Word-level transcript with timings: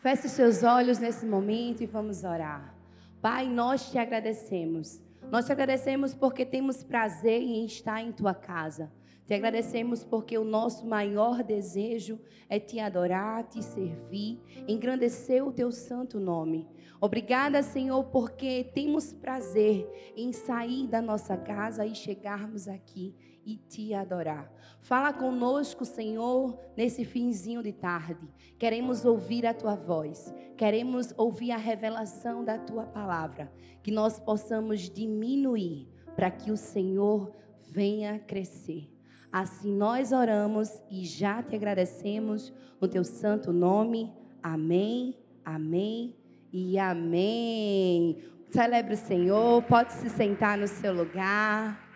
Feche 0.00 0.30
seus 0.30 0.62
olhos 0.62 0.98
nesse 0.98 1.26
momento 1.26 1.82
e 1.82 1.86
vamos 1.86 2.24
orar. 2.24 2.74
Pai, 3.20 3.46
nós 3.46 3.90
te 3.90 3.98
agradecemos. 3.98 4.98
Nós 5.30 5.44
te 5.44 5.52
agradecemos 5.52 6.14
porque 6.14 6.46
temos 6.46 6.82
prazer 6.82 7.42
em 7.42 7.66
estar 7.66 8.00
em 8.00 8.10
tua 8.10 8.32
casa. 8.32 8.90
Te 9.26 9.34
agradecemos 9.34 10.02
porque 10.02 10.38
o 10.38 10.42
nosso 10.42 10.86
maior 10.86 11.42
desejo 11.42 12.18
é 12.48 12.58
te 12.58 12.80
adorar, 12.80 13.44
te 13.44 13.62
servir, 13.62 14.40
engrandecer 14.66 15.46
o 15.46 15.52
teu 15.52 15.70
santo 15.70 16.18
nome. 16.18 16.66
Obrigada, 16.98 17.62
Senhor, 17.62 18.04
porque 18.04 18.70
temos 18.72 19.12
prazer 19.12 19.86
em 20.16 20.32
sair 20.32 20.86
da 20.86 21.02
nossa 21.02 21.36
casa 21.36 21.84
e 21.84 21.94
chegarmos 21.94 22.68
aqui 22.68 23.14
e 23.44 23.56
te 23.56 23.94
adorar. 23.94 24.52
Fala 24.80 25.12
conosco, 25.12 25.84
Senhor, 25.84 26.58
nesse 26.76 27.04
finzinho 27.04 27.62
de 27.62 27.72
tarde. 27.72 28.28
Queremos 28.58 29.04
ouvir 29.04 29.46
a 29.46 29.54
tua 29.54 29.74
voz, 29.74 30.34
queremos 30.56 31.12
ouvir 31.16 31.52
a 31.52 31.56
revelação 31.56 32.44
da 32.44 32.58
tua 32.58 32.84
palavra, 32.84 33.52
que 33.82 33.90
nós 33.90 34.18
possamos 34.18 34.90
diminuir 34.90 35.88
para 36.14 36.30
que 36.30 36.50
o 36.50 36.56
Senhor 36.56 37.32
venha 37.70 38.18
crescer. 38.18 38.90
Assim 39.32 39.72
nós 39.72 40.12
oramos 40.12 40.82
e 40.90 41.04
já 41.04 41.42
te 41.42 41.54
agradecemos 41.54 42.52
no 42.80 42.88
teu 42.88 43.04
santo 43.04 43.52
nome. 43.52 44.12
Amém, 44.42 45.16
amém 45.44 46.16
e 46.52 46.78
amém. 46.78 48.18
Celebre 48.50 48.94
o 48.94 48.96
Senhor, 48.96 49.62
pode 49.62 49.92
se 49.92 50.10
sentar 50.10 50.58
no 50.58 50.66
seu 50.66 50.92
lugar. 50.92 51.89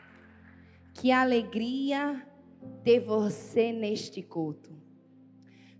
Que 0.94 1.10
alegria 1.10 2.24
ter 2.82 3.00
você 3.00 3.72
neste 3.72 4.22
culto. 4.22 4.72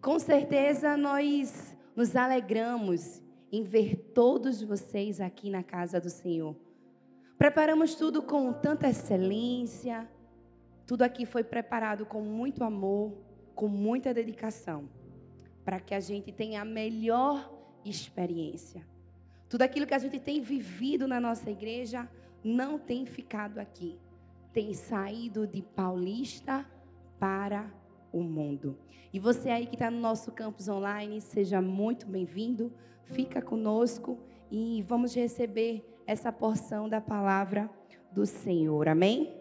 Com 0.02 0.18
certeza 0.18 0.96
nós 0.96 1.74
nos 1.94 2.16
alegramos 2.16 3.22
em 3.50 3.62
ver 3.62 3.96
todos 4.12 4.60
vocês 4.60 5.20
aqui 5.20 5.48
na 5.48 5.62
casa 5.62 6.00
do 6.00 6.10
Senhor. 6.10 6.56
Preparamos 7.38 7.94
tudo 7.94 8.22
com 8.22 8.52
tanta 8.52 8.88
excelência. 8.88 10.06
Tudo 10.84 11.02
aqui 11.02 11.24
foi 11.24 11.44
preparado 11.44 12.04
com 12.04 12.20
muito 12.20 12.64
amor, 12.64 13.16
com 13.54 13.68
muita 13.68 14.12
dedicação, 14.12 14.90
para 15.64 15.78
que 15.78 15.94
a 15.94 16.00
gente 16.00 16.32
tenha 16.32 16.60
a 16.60 16.64
melhor 16.64 17.50
experiência. 17.84 18.84
Tudo 19.48 19.62
aquilo 19.62 19.86
que 19.86 19.94
a 19.94 19.98
gente 19.98 20.18
tem 20.18 20.40
vivido 20.40 21.06
na 21.06 21.20
nossa 21.20 21.50
igreja 21.50 22.10
não 22.42 22.78
tem 22.78 23.06
ficado 23.06 23.58
aqui 23.58 23.98
tem 24.54 24.72
saído 24.72 25.48
de 25.48 25.60
Paulista 25.60 26.64
para 27.18 27.68
o 28.12 28.22
mundo. 28.22 28.78
E 29.12 29.18
você 29.18 29.50
aí 29.50 29.66
que 29.66 29.74
está 29.74 29.90
no 29.90 29.98
nosso 29.98 30.30
campus 30.30 30.68
online, 30.68 31.20
seja 31.20 31.60
muito 31.60 32.06
bem-vindo. 32.06 32.72
Fica 33.02 33.42
conosco 33.42 34.16
e 34.52 34.80
vamos 34.82 35.12
receber 35.12 35.84
essa 36.06 36.30
porção 36.30 36.88
da 36.88 37.00
palavra 37.00 37.68
do 38.12 38.24
Senhor. 38.24 38.88
Amém? 38.88 39.36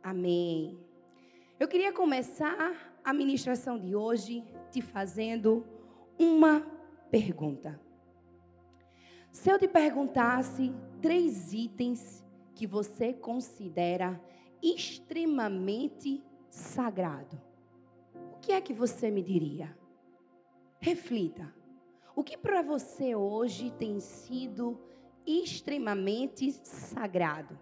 Amém. 0.00 0.78
Eu 1.58 1.66
queria 1.66 1.92
começar 1.92 3.00
a 3.04 3.12
ministração 3.12 3.76
de 3.76 3.96
hoje 3.96 4.44
te 4.70 4.80
fazendo 4.80 5.66
uma 6.16 6.60
pergunta. 7.10 7.80
Se 9.32 9.50
eu 9.50 9.58
te 9.58 9.66
perguntasse 9.66 10.72
três 11.02 11.52
itens 11.52 12.24
que 12.60 12.66
você 12.66 13.14
considera 13.14 14.20
extremamente 14.62 16.22
sagrado, 16.50 17.40
o 18.34 18.38
que 18.38 18.52
é 18.52 18.60
que 18.60 18.74
você 18.74 19.10
me 19.10 19.22
diria? 19.22 19.74
Reflita. 20.78 21.54
O 22.14 22.22
que 22.22 22.36
para 22.36 22.60
você 22.60 23.14
hoje 23.14 23.70
tem 23.70 23.98
sido 23.98 24.78
extremamente 25.26 26.52
sagrado? 26.62 27.58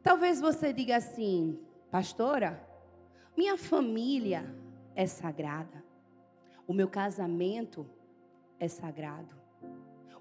Talvez 0.00 0.40
você 0.40 0.72
diga 0.72 0.94
assim, 0.94 1.58
pastora, 1.90 2.64
minha 3.36 3.56
família 3.56 4.44
é 4.94 5.06
sagrada, 5.06 5.84
o 6.68 6.72
meu 6.72 6.88
casamento 6.88 7.84
é 8.60 8.68
sagrado, 8.68 9.34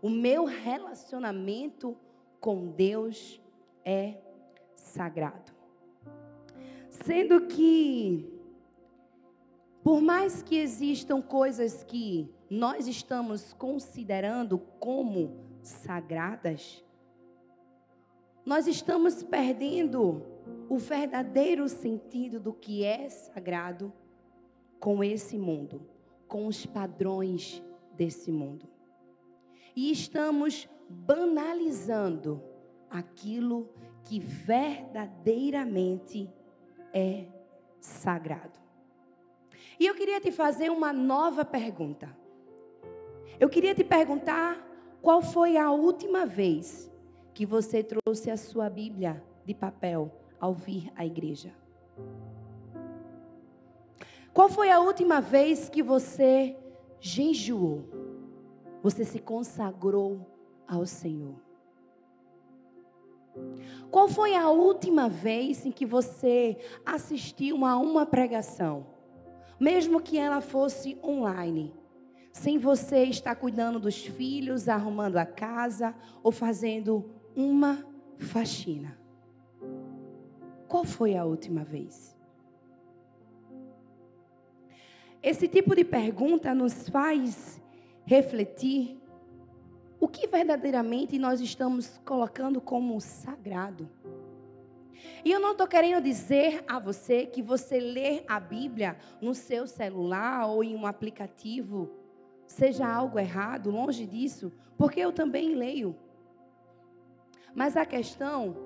o 0.02 0.10
meu 0.10 0.46
relacionamento 0.46 1.96
com 2.44 2.68
Deus 2.68 3.42
é 3.86 4.18
sagrado. 4.76 5.54
Sendo 6.90 7.48
que, 7.48 8.38
por 9.81 10.02
mais 10.02 10.44
que 10.44 10.58
existam 10.58 11.22
coisas 11.22 11.86
que 11.86 12.30
nós 12.50 12.86
estamos 12.86 13.54
considerando 13.54 14.59
como 14.78 15.38
sagradas, 15.62 16.84
nós 18.46 18.68
estamos 18.68 19.24
perdendo 19.24 20.22
o 20.68 20.78
verdadeiro 20.78 21.70
sentido 21.70 22.42
do 22.42 22.52
que 22.52 22.84
é 22.84 23.08
sagrado 23.08 23.94
com 24.81 25.02
esse 25.02 25.38
mundo, 25.38 25.88
com 26.28 26.46
os 26.46 26.66
padrões 26.66 27.64
desse 27.96 28.34
mundo. 28.34 28.68
E 29.74 29.90
estamos 29.90 30.68
banalizando 30.90 32.42
aquilo 32.90 33.70
que 34.04 34.20
verdadeiramente 34.20 36.30
é 36.94 37.26
sagrado. 37.80 38.62
E 39.80 39.86
eu 39.86 39.96
queria 39.96 40.22
te 40.22 40.32
fazer 40.32 40.70
uma 40.70 40.94
nova 40.94 41.44
pergunta. 41.44 42.16
Eu 43.40 43.50
queria 43.50 43.74
te 43.74 43.84
perguntar 43.84 44.64
qual 45.02 45.22
foi 45.22 45.58
a 45.58 45.72
última 45.72 46.26
vez 46.26 46.92
que 47.34 47.46
você 47.46 47.84
trouxe 47.84 48.30
a 48.30 48.38
sua 48.38 48.70
Bíblia 48.70 49.22
de 49.44 49.54
papel 49.54 50.10
ao 50.40 50.54
vir 50.54 50.92
à 50.96 51.06
igreja? 51.06 51.54
Qual 54.34 54.50
foi 54.50 54.72
a 54.72 54.80
última 54.80 55.22
vez 55.22 55.70
que 55.70 55.84
você 55.84 56.58
jejuou? 57.00 57.84
Você 58.82 59.06
se 59.06 59.20
consagrou 59.20 60.33
ao 60.68 60.85
Senhor. 60.85 61.35
Qual 63.90 64.07
foi 64.07 64.35
a 64.35 64.50
última 64.50 65.09
vez 65.09 65.66
em 65.66 65.72
que 65.72 65.85
você 65.85 66.57
assistiu 66.85 67.66
a 67.66 67.78
uma 67.78 68.06
pregação? 68.06 68.85
Mesmo 69.59 70.01
que 70.01 70.18
ela 70.18 70.41
fosse 70.41 70.97
online, 71.03 71.74
sem 72.31 72.57
você 72.57 73.03
estar 73.06 73.35
cuidando 73.35 73.79
dos 73.79 74.06
filhos, 74.06 74.68
arrumando 74.68 75.18
a 75.18 75.25
casa 75.25 75.96
ou 76.22 76.31
fazendo 76.31 77.12
uma 77.35 77.85
faxina. 78.18 78.97
Qual 80.68 80.84
foi 80.84 81.16
a 81.16 81.24
última 81.24 81.63
vez? 81.63 82.18
Esse 85.22 85.47
tipo 85.47 85.75
de 85.75 85.85
pergunta 85.85 86.53
nos 86.53 86.90
faz 86.90 87.62
refletir 88.06 89.03
o 90.03 90.08
que 90.09 90.28
verdadeiramente 90.28 91.18
nós 91.18 91.40
estamos 91.40 91.97
colocando 92.03 92.59
como 92.59 93.00
sagrado. 93.00 93.90
E 95.24 95.31
eu 95.31 95.40
não 95.40 95.53
estou 95.53 95.66
querendo 95.66 96.03
dizer 96.03 96.62
a 96.68 96.78
você 96.78 97.25
que 97.25 97.41
você 97.41 97.80
ler 97.80 98.25
a 98.28 98.38
Bíblia 98.38 98.97
no 99.22 99.34
seu 99.34 99.66
celular 99.66 100.46
ou 100.47 100.62
em 100.62 100.75
um 100.75 100.86
aplicativo 100.86 101.90
seja 102.46 102.86
algo 102.86 103.18
errado, 103.18 103.72
longe 103.72 104.06
disso, 104.06 104.52
porque 104.78 105.00
eu 105.00 105.13
também 105.13 105.56
leio. 105.56 105.96
Mas 107.56 107.78
a 107.78 107.86
questão 107.86 108.58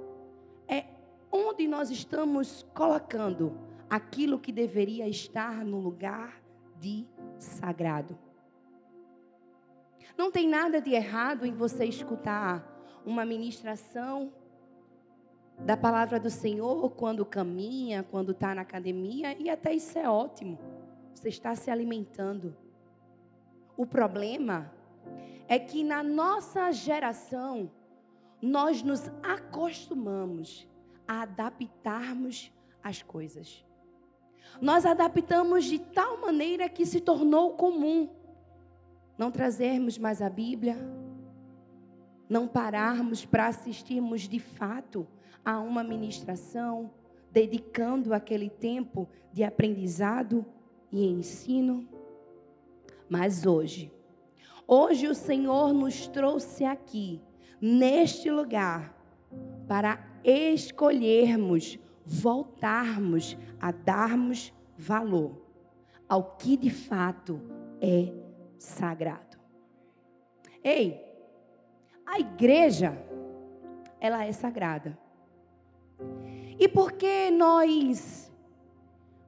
é 0.67 0.85
onde 1.31 1.67
nós 1.67 1.91
estamos 1.91 2.65
colocando 2.73 3.55
aquilo 3.87 4.39
que 4.39 4.51
deveria 4.51 5.07
estar 5.07 5.63
no 5.63 5.79
lugar 5.79 6.41
de 6.79 7.05
sagrado. 7.37 8.17
Não 10.17 10.31
tem 10.31 10.47
nada 10.47 10.81
de 10.81 10.91
errado 10.93 11.45
em 11.45 11.53
você 11.53 11.85
escutar 11.85 12.65
uma 13.05 13.23
ministração 13.23 14.33
da 15.59 15.77
palavra 15.77 16.19
do 16.19 16.29
Senhor 16.29 16.89
quando 16.91 17.23
caminha, 17.23 18.03
quando 18.03 18.31
está 18.31 18.55
na 18.55 18.61
academia, 18.61 19.35
e 19.39 19.49
até 19.49 19.73
isso 19.73 19.97
é 19.99 20.09
ótimo. 20.09 20.57
Você 21.13 21.29
está 21.29 21.55
se 21.55 21.69
alimentando. 21.69 22.55
O 23.75 23.85
problema 23.85 24.73
é 25.47 25.59
que 25.59 25.83
na 25.83 26.01
nossa 26.01 26.71
geração, 26.71 27.71
nós 28.41 28.81
nos 28.81 29.09
acostumamos 29.21 30.67
a 31.07 31.21
adaptarmos 31.21 32.51
as 32.83 33.03
coisas. 33.03 33.63
Nós 34.59 34.85
adaptamos 34.85 35.65
de 35.65 35.77
tal 35.79 36.19
maneira 36.21 36.67
que 36.67 36.85
se 36.85 37.01
tornou 37.01 37.53
comum 37.53 38.09
não 39.17 39.31
trazermos 39.31 39.97
mais 39.97 40.21
a 40.21 40.29
Bíblia, 40.29 40.77
não 42.29 42.47
pararmos 42.47 43.25
para 43.25 43.47
assistirmos 43.47 44.27
de 44.27 44.39
fato 44.39 45.07
a 45.43 45.59
uma 45.59 45.83
ministração, 45.83 46.91
dedicando 47.31 48.13
aquele 48.13 48.49
tempo 48.49 49.07
de 49.31 49.43
aprendizado 49.43 50.45
e 50.91 51.05
ensino. 51.05 51.87
Mas 53.09 53.45
hoje, 53.45 53.91
hoje 54.67 55.07
o 55.07 55.15
Senhor 55.15 55.73
nos 55.73 56.07
trouxe 56.07 56.65
aqui, 56.65 57.21
neste 57.61 58.29
lugar, 58.29 58.95
para 59.67 59.99
escolhermos, 60.23 61.79
voltarmos 62.05 63.37
a 63.59 63.71
darmos 63.71 64.53
valor 64.77 65.41
ao 66.07 66.37
que 66.37 66.55
de 66.55 66.69
fato 66.69 67.41
é 67.81 68.13
sagrado. 68.57 69.37
Ei, 70.63 71.03
a 72.05 72.19
igreja, 72.19 72.97
ela 73.99 74.25
é 74.25 74.31
sagrada. 74.31 74.97
E 76.59 76.67
por 76.67 76.93
que 76.93 77.29
nós 77.31 78.31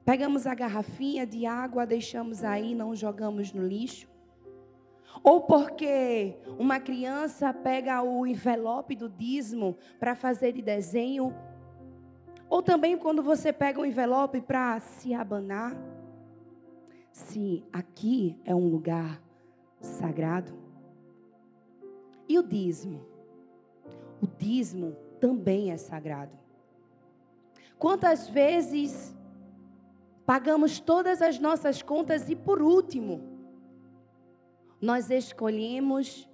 pegamos 0.04 0.48
a 0.48 0.56
garrafinha 0.56 1.26
de 1.26 1.46
água, 1.46 1.86
deixamos 1.86 2.44
aí, 2.44 2.74
não 2.74 2.96
jogamos 2.96 3.54
no 3.54 3.66
lixo? 3.66 4.08
Ou 5.24 5.42
porque 5.42 6.38
uma 6.58 6.80
criança 6.80 7.54
pega 7.54 8.02
o 8.02 8.25
envelope 8.25 8.96
do 8.96 9.10
dízimo 9.10 9.78
para 10.00 10.16
fazer 10.16 10.54
de 10.54 10.62
desenho? 10.62 11.36
Ou 12.50 12.64
também 12.64 12.98
quando 12.98 13.22
você 13.22 13.52
pega 13.54 13.80
o 13.80 13.86
envelope 13.86 14.42
para 14.42 14.80
se 14.80 15.14
abanar? 15.14 15.75
Se 17.12 17.64
aqui 17.72 18.40
é 18.46 18.54
um 18.56 18.70
lugar 18.70 19.22
sagrado. 19.80 20.54
E 22.28 22.38
o 22.38 22.44
dízimo? 22.44 23.06
O 24.22 24.28
dízimo 24.28 24.96
também 25.20 25.72
é 25.72 25.78
sagrado. 25.78 26.38
Quantas 27.78 28.28
vezes 28.28 29.16
pagamos 30.26 30.80
todas 30.80 31.22
as 31.22 31.40
nossas 31.40 31.82
contas 31.82 32.30
e 32.30 32.36
por 32.36 32.62
último, 32.62 33.22
nós 34.82 35.10
escolhemos 35.10 36.30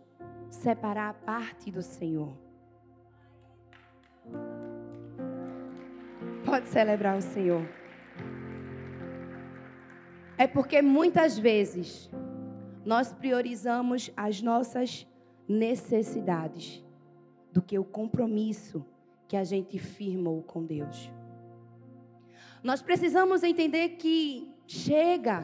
separar 0.49 1.09
a 1.09 1.13
parte 1.13 1.71
do 1.71 1.81
Senhor. 1.81 2.33
Pode 6.45 6.67
celebrar 6.67 7.17
o 7.17 7.21
Senhor. 7.21 7.65
É 10.37 10.47
porque 10.47 10.81
muitas 10.81 11.37
vezes 11.37 12.09
nós 12.83 13.13
priorizamos 13.13 14.11
as 14.15 14.41
nossas 14.41 15.07
necessidades 15.47 16.83
do 17.51 17.61
que 17.61 17.79
o 17.79 17.85
compromisso 17.85 18.85
que 19.27 19.37
a 19.37 19.43
gente 19.43 19.79
firmou 19.79 20.43
com 20.43 20.63
Deus. 20.65 21.11
Nós 22.63 22.81
precisamos 22.81 23.43
entender 23.43 23.89
que 23.89 24.53
chega 24.67 25.43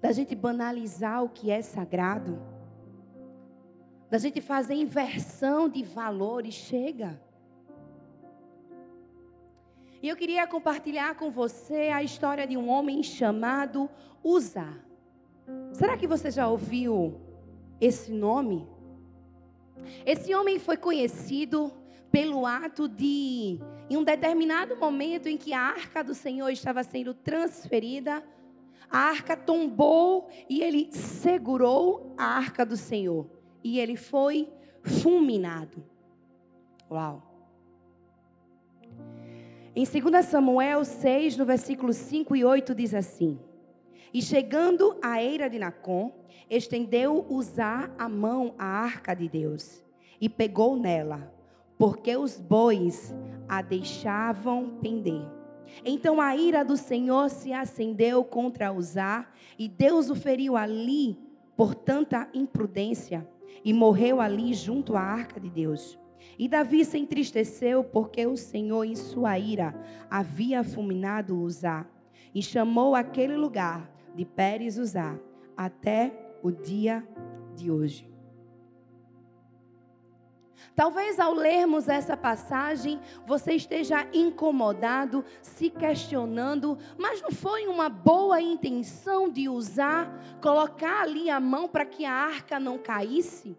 da 0.00 0.12
gente 0.12 0.34
banalizar 0.34 1.24
o 1.24 1.30
que 1.30 1.50
é 1.50 1.62
sagrado, 1.62 2.38
da 4.10 4.18
gente 4.18 4.40
fazer 4.40 4.74
inversão 4.74 5.68
de 5.68 5.82
valores, 5.82 6.54
chega. 6.54 7.18
E 10.04 10.08
eu 10.10 10.16
queria 10.16 10.46
compartilhar 10.46 11.14
com 11.14 11.30
você 11.30 11.88
a 11.88 12.02
história 12.02 12.46
de 12.46 12.58
um 12.58 12.68
homem 12.68 13.02
chamado 13.02 13.88
Uza. 14.22 14.68
Será 15.72 15.96
que 15.96 16.06
você 16.06 16.30
já 16.30 16.46
ouviu 16.46 17.18
esse 17.80 18.12
nome? 18.12 18.68
Esse 20.04 20.34
homem 20.34 20.58
foi 20.58 20.76
conhecido 20.76 21.72
pelo 22.12 22.44
ato 22.44 22.86
de, 22.86 23.58
em 23.88 23.96
um 23.96 24.04
determinado 24.04 24.76
momento 24.76 25.26
em 25.26 25.38
que 25.38 25.54
a 25.54 25.60
arca 25.60 26.04
do 26.04 26.14
Senhor 26.14 26.50
estava 26.50 26.82
sendo 26.82 27.14
transferida, 27.14 28.22
a 28.90 28.98
arca 28.98 29.34
tombou 29.34 30.28
e 30.50 30.62
ele 30.62 30.92
segurou 30.92 32.14
a 32.18 32.26
arca 32.26 32.66
do 32.66 32.76
Senhor. 32.76 33.26
E 33.64 33.80
ele 33.80 33.96
foi 33.96 34.52
fulminado. 34.82 35.82
Uau! 36.90 37.33
Em 39.76 39.84
2 39.84 40.24
Samuel 40.24 40.84
6, 40.84 41.36
no 41.36 41.44
versículo 41.44 41.92
5 41.92 42.36
e 42.36 42.44
8, 42.44 42.74
diz 42.74 42.94
assim: 42.94 43.38
E 44.12 44.22
chegando 44.22 44.96
à 45.02 45.22
eira 45.22 45.50
de 45.50 45.58
Nacon, 45.58 46.12
estendeu 46.48 47.26
usar 47.28 47.92
a 47.98 48.08
mão 48.08 48.54
à 48.56 48.64
arca 48.64 49.14
de 49.14 49.28
Deus 49.28 49.82
e 50.20 50.28
pegou 50.28 50.76
nela 50.76 51.34
porque 51.78 52.16
os 52.16 52.38
bois 52.38 53.14
a 53.48 53.60
deixavam 53.60 54.78
pender. 54.80 55.26
Então 55.84 56.20
a 56.20 56.36
ira 56.36 56.64
do 56.64 56.76
Senhor 56.76 57.28
se 57.28 57.52
acendeu 57.52 58.22
contra 58.24 58.72
Uzá, 58.72 59.26
e 59.58 59.68
Deus 59.68 60.08
o 60.08 60.14
feriu 60.14 60.56
ali 60.56 61.18
por 61.56 61.74
tanta 61.74 62.28
imprudência, 62.32 63.28
e 63.64 63.72
morreu 63.72 64.20
ali 64.20 64.54
junto 64.54 64.96
à 64.96 65.00
arca 65.00 65.40
de 65.40 65.50
Deus. 65.50 65.98
E 66.38 66.48
Davi 66.48 66.84
se 66.84 66.98
entristeceu 66.98 67.84
porque 67.84 68.26
o 68.26 68.36
Senhor, 68.36 68.84
em 68.84 68.96
sua 68.96 69.38
ira, 69.38 69.74
havia 70.10 70.64
fulminado 70.64 71.40
Uzá, 71.40 71.86
e 72.34 72.42
chamou 72.42 72.94
aquele 72.94 73.36
lugar 73.36 73.90
de 74.14 74.24
Pérez 74.24 74.76
Uzá, 74.78 75.18
até 75.56 76.12
o 76.42 76.50
dia 76.50 77.06
de 77.54 77.70
hoje. 77.70 78.14
Talvez 80.74 81.20
ao 81.20 81.32
lermos 81.32 81.88
essa 81.88 82.16
passagem 82.16 83.00
você 83.24 83.52
esteja 83.52 84.08
incomodado, 84.12 85.24
se 85.40 85.70
questionando, 85.70 86.76
mas 86.98 87.22
não 87.22 87.30
foi 87.30 87.68
uma 87.68 87.88
boa 87.88 88.40
intenção 88.40 89.28
de 89.28 89.48
usar, 89.48 90.38
colocar 90.42 91.02
ali 91.02 91.30
a 91.30 91.38
mão 91.38 91.68
para 91.68 91.84
que 91.84 92.04
a 92.04 92.12
arca 92.12 92.58
não 92.58 92.76
caísse? 92.76 93.56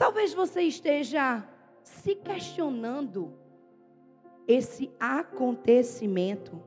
Talvez 0.00 0.32
você 0.32 0.62
esteja 0.62 1.46
se 1.84 2.16
questionando 2.16 3.38
esse 4.48 4.90
acontecimento. 4.98 6.60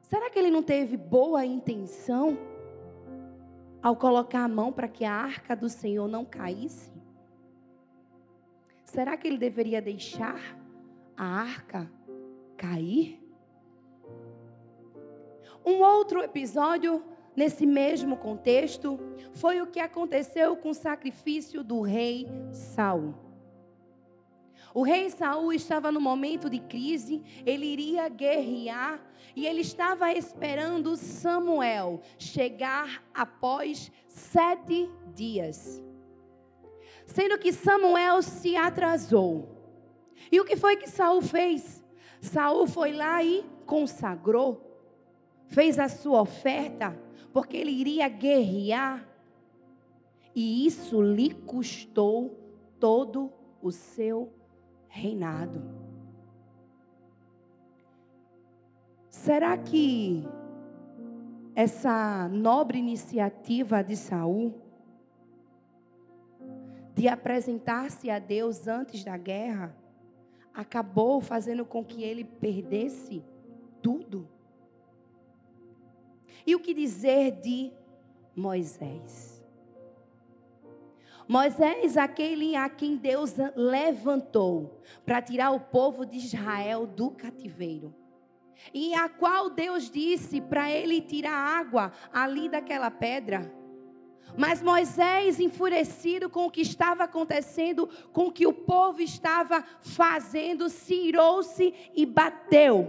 Será 0.00 0.30
que 0.30 0.38
ele 0.38 0.50
não 0.50 0.62
teve 0.62 0.96
boa 0.96 1.44
intenção? 1.44 2.38
ao 3.84 3.94
colocar 3.94 4.44
a 4.44 4.48
mão 4.48 4.72
para 4.72 4.88
que 4.88 5.04
a 5.04 5.12
arca 5.12 5.54
do 5.54 5.68
Senhor 5.68 6.08
não 6.08 6.24
caísse? 6.24 6.90
Será 8.82 9.14
que 9.14 9.28
ele 9.28 9.36
deveria 9.36 9.82
deixar 9.82 10.40
a 11.14 11.22
arca 11.26 11.92
cair? 12.56 13.22
Um 15.66 15.82
outro 15.82 16.22
episódio 16.22 17.04
nesse 17.36 17.66
mesmo 17.66 18.16
contexto 18.16 18.98
foi 19.32 19.60
o 19.60 19.66
que 19.66 19.80
aconteceu 19.80 20.56
com 20.56 20.70
o 20.70 20.74
sacrifício 20.74 21.62
do 21.62 21.80
rei 21.80 22.26
Saul. 22.52 23.14
O 24.74 24.82
rei 24.82 25.08
Saul 25.08 25.52
estava 25.52 25.92
no 25.92 26.00
momento 26.00 26.50
de 26.50 26.58
crise, 26.58 27.22
ele 27.46 27.64
iria 27.64 28.08
guerrear 28.08 29.00
e 29.36 29.46
ele 29.46 29.60
estava 29.60 30.12
esperando 30.12 30.96
Samuel 30.96 32.00
chegar 32.18 33.04
após 33.14 33.92
sete 34.08 34.90
dias. 35.14 35.80
Sendo 37.06 37.38
que 37.38 37.52
Samuel 37.52 38.20
se 38.20 38.56
atrasou. 38.56 39.48
E 40.32 40.40
o 40.40 40.44
que 40.44 40.56
foi 40.56 40.76
que 40.76 40.88
Saul 40.88 41.22
fez? 41.22 41.84
Saul 42.20 42.66
foi 42.66 42.92
lá 42.92 43.22
e 43.22 43.44
consagrou, 43.66 44.60
fez 45.46 45.78
a 45.78 45.88
sua 45.88 46.22
oferta, 46.22 46.98
porque 47.34 47.56
ele 47.56 47.72
iria 47.72 48.08
guerrear. 48.08 49.04
E 50.32 50.64
isso 50.66 51.02
lhe 51.02 51.34
custou 51.34 52.38
todo 52.78 53.32
o 53.60 53.72
seu 53.72 54.32
reinado. 54.88 55.60
Será 59.10 59.58
que 59.58 60.24
essa 61.56 62.28
nobre 62.28 62.78
iniciativa 62.78 63.82
de 63.82 63.96
Saul 63.96 64.54
de 66.94 67.08
apresentar-se 67.08 68.10
a 68.10 68.20
Deus 68.20 68.68
antes 68.68 69.02
da 69.02 69.16
guerra 69.16 69.76
acabou 70.52 71.20
fazendo 71.20 71.64
com 71.64 71.84
que 71.84 72.04
ele 72.04 72.24
perdesse 72.24 73.24
tudo? 73.82 74.28
E 76.46 76.54
o 76.54 76.60
que 76.60 76.74
dizer 76.74 77.32
de 77.40 77.72
Moisés? 78.34 79.34
Moisés, 81.26 81.96
aquele 81.96 82.54
a 82.54 82.68
quem 82.68 82.96
Deus 82.96 83.34
levantou 83.56 84.82
para 85.06 85.22
tirar 85.22 85.52
o 85.52 85.60
povo 85.60 86.04
de 86.04 86.18
Israel 86.18 86.86
do 86.86 87.10
cativeiro. 87.10 87.94
E 88.72 88.94
a 88.94 89.08
qual 89.08 89.50
Deus 89.50 89.90
disse 89.90 90.40
para 90.40 90.70
ele 90.70 91.00
tirar 91.00 91.32
água 91.32 91.92
ali 92.12 92.48
daquela 92.48 92.90
pedra. 92.90 93.52
Mas 94.36 94.62
Moisés, 94.62 95.38
enfurecido 95.38 96.28
com 96.28 96.46
o 96.46 96.50
que 96.50 96.60
estava 96.60 97.04
acontecendo, 97.04 97.88
com 98.12 98.26
o 98.26 98.32
que 98.32 98.46
o 98.46 98.52
povo 98.52 99.00
estava 99.00 99.64
fazendo, 99.80 100.68
se 100.68 100.94
irou-se 100.94 101.72
e 101.94 102.04
bateu 102.04 102.88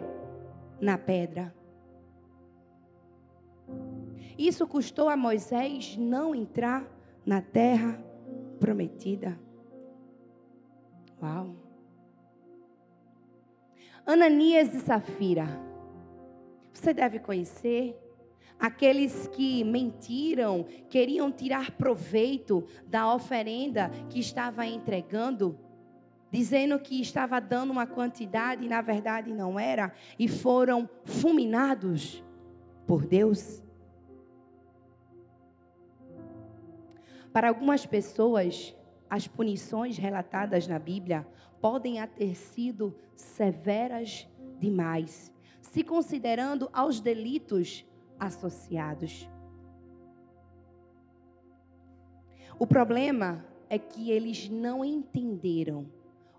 na 0.81 0.97
pedra. 0.97 1.53
Isso 4.37 4.67
custou 4.67 5.09
a 5.09 5.15
Moisés 5.15 5.95
não 5.97 6.35
entrar 6.35 6.85
na 7.25 7.41
terra 7.41 8.03
prometida. 8.59 9.39
Uau! 11.21 11.55
Ananias 14.05 14.73
e 14.73 14.79
Safira. 14.81 15.47
Você 16.71 16.93
deve 16.93 17.19
conhecer 17.19 17.97
aqueles 18.59 19.27
que 19.29 19.63
mentiram, 19.63 20.65
queriam 20.89 21.31
tirar 21.31 21.71
proveito 21.71 22.65
da 22.85 23.11
oferenda 23.13 23.89
que 24.09 24.19
estava 24.19 24.65
entregando, 24.65 25.57
dizendo 26.31 26.77
que 26.79 27.01
estava 27.01 27.39
dando 27.39 27.71
uma 27.71 27.87
quantidade 27.87 28.65
e 28.65 28.69
na 28.69 28.81
verdade 28.81 29.33
não 29.33 29.59
era, 29.59 29.93
e 30.19 30.27
foram 30.27 30.87
fulminados 31.03 32.23
por 32.85 33.05
Deus. 33.05 33.64
Para 37.35 37.49
algumas 37.49 37.85
pessoas, 37.85 38.73
as 39.09 39.27
punições 39.27 39.97
relatadas 39.97 40.69
na 40.69 40.79
Bíblia 40.79 41.27
podem 41.59 41.97
ter 42.07 42.33
sido 42.33 42.95
severas 43.13 44.25
demais, 44.57 45.33
se 45.59 45.83
considerando 45.83 46.69
aos 46.71 47.01
delitos 47.01 47.85
associados. 48.17 49.29
O 52.57 52.65
problema 52.65 53.45
é 53.69 53.77
que 53.77 54.11
eles 54.11 54.47
não 54.47 54.85
entenderam 54.85 55.91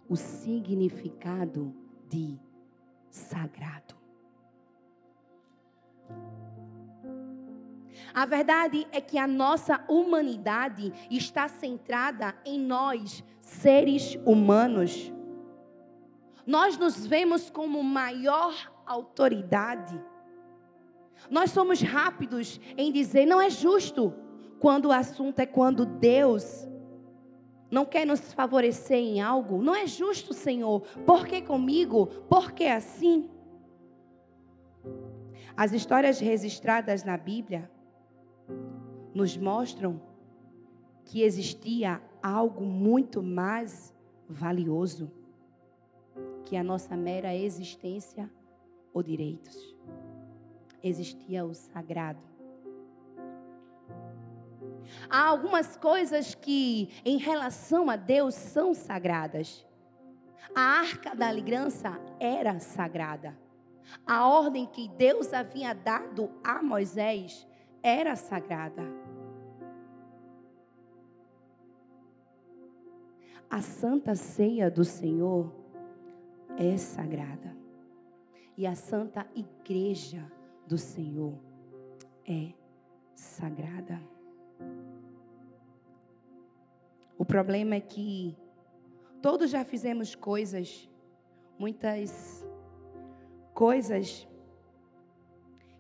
o 0.09 0.17
significado 0.17 1.77
de 2.09 2.41
sagrado. 3.11 3.96
A 8.17 8.25
verdade 8.25 8.87
é 8.93 8.99
que 8.99 9.19
a 9.19 9.27
nossa 9.27 9.85
humanidade 9.87 10.91
está 11.11 11.49
centrada 11.49 12.35
em 12.47 12.59
nós, 12.59 13.23
seres 13.43 14.19
humanos. 14.25 15.13
Nós 16.47 16.79
nos 16.79 17.07
vemos 17.07 17.51
como 17.51 17.85
maior 17.85 18.55
autoridade. 18.87 20.03
Nós 21.29 21.51
somos 21.51 21.83
rápidos 21.83 22.59
em 22.79 22.91
dizer 22.91 23.27
não 23.27 23.39
é 23.39 23.51
justo 23.51 24.15
quando 24.61 24.87
o 24.87 24.93
assunto 24.93 25.41
é 25.41 25.45
quando 25.45 25.85
Deus 25.85 26.67
não 27.71 27.85
quer 27.85 28.07
nos 28.07 28.33
favorecer 28.33 28.97
em 28.97 29.21
algo. 29.21 29.61
Não 29.61 29.75
é 29.75 29.87
justo, 29.87 30.33
Senhor. 30.33 30.81
Por 31.05 31.27
que 31.27 31.43
comigo? 31.43 32.07
Por 32.31 32.53
que 32.53 32.65
assim? 32.65 33.29
As 35.55 35.75
histórias 35.75 36.19
registradas 36.19 37.05
na 37.05 37.19
Bíblia 37.19 37.76
nos 39.15 39.37
mostram 39.37 40.01
que 41.05 41.23
existia 41.23 42.03
algo 42.23 42.65
muito 42.65 43.23
mais 43.23 43.95
valioso 44.29 45.11
que 46.45 46.57
a 46.57 46.63
nossa 46.63 46.97
mera 46.97 47.35
existência 47.35 48.31
ou 48.93 49.03
direitos. 49.03 49.75
Existia 50.83 51.45
o 51.45 51.55
sagrado. 51.55 52.21
Há 55.11 55.27
algumas 55.27 55.77
coisas 55.77 56.35
que, 56.35 56.89
em 57.05 57.17
relação 57.17 57.91
a 57.91 57.97
Deus, 57.97 58.35
são 58.35 58.75
sagradas. 58.75 59.67
A 60.55 60.61
arca 60.61 61.15
da 61.15 61.29
aliança 61.29 62.01
era 62.21 62.59
sagrada. 62.61 63.37
A 64.07 64.29
ordem 64.29 64.67
que 64.67 64.89
Deus 64.89 65.33
havia 65.33 65.75
dado 65.75 66.31
a 66.43 66.63
Moisés 66.63 67.47
era 67.89 68.17
sagrada. 68.17 68.83
A 73.49 73.63
santa 73.63 74.17
ceia 74.17 74.69
do 74.69 74.85
Senhor 74.85 75.55
é 76.59 76.77
sagrada. 76.77 77.57
E 78.57 78.67
a 78.67 78.75
santa 78.75 79.25
igreja 79.37 80.29
do 80.67 80.77
Senhor 80.77 81.39
é 82.27 82.53
sagrada. 83.15 84.03
O 87.17 87.25
problema 87.25 87.77
é 87.77 87.81
que 87.81 88.37
todos 89.23 89.49
já 89.49 89.65
fizemos 89.65 90.17
coisas, 90.17 90.91
muitas 91.57 92.45
coisas 93.55 94.27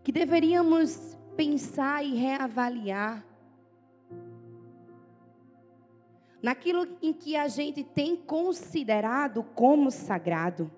que 0.05 0.13
deveríamos 0.13 1.17
pensar 1.37 2.05
e 2.05 2.15
reavaliar 2.15 3.25
naquilo 6.43 6.87
em 7.03 7.13
que 7.13 7.37
a 7.37 7.49
gente 7.49 7.83
tem 7.83 8.17
considerado 8.17 9.43
como 9.43 9.91
sagrado. 9.91 10.71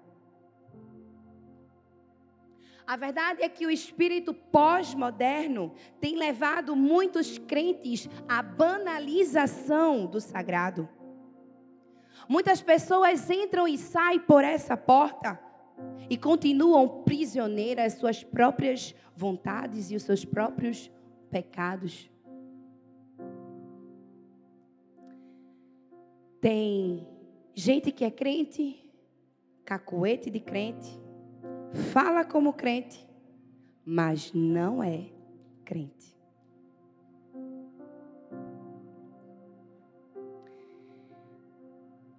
A 2.86 2.96
verdade 2.96 3.42
é 3.42 3.48
que 3.50 3.66
o 3.66 3.70
espírito 3.70 4.32
pós-moderno 4.32 5.74
tem 6.00 6.16
levado 6.16 6.74
muitos 6.74 7.36
crentes 7.36 8.08
à 8.26 8.42
banalização 8.42 10.06
do 10.06 10.20
sagrado. 10.22 10.88
Muitas 12.26 12.62
pessoas 12.62 13.28
entram 13.28 13.68
e 13.68 13.76
saem 13.76 14.18
por 14.20 14.42
essa 14.42 14.74
porta 14.74 15.38
e 16.10 16.16
continuam 16.16 17.02
prisioneiras 17.04 17.94
às 17.94 17.98
suas 17.98 18.24
próprias 18.24 18.94
vontades 19.16 19.90
e 19.90 19.96
os 19.96 20.02
seus 20.02 20.24
próprios 20.24 20.90
pecados. 21.30 22.10
Tem 26.40 27.06
gente 27.54 27.90
que 27.90 28.04
é 28.04 28.10
crente, 28.10 28.78
cacuete 29.64 30.30
de 30.30 30.40
crente, 30.40 30.98
fala 31.92 32.24
como 32.24 32.52
crente, 32.52 33.06
mas 33.84 34.32
não 34.32 34.82
é 34.82 35.10
crente. 35.64 36.17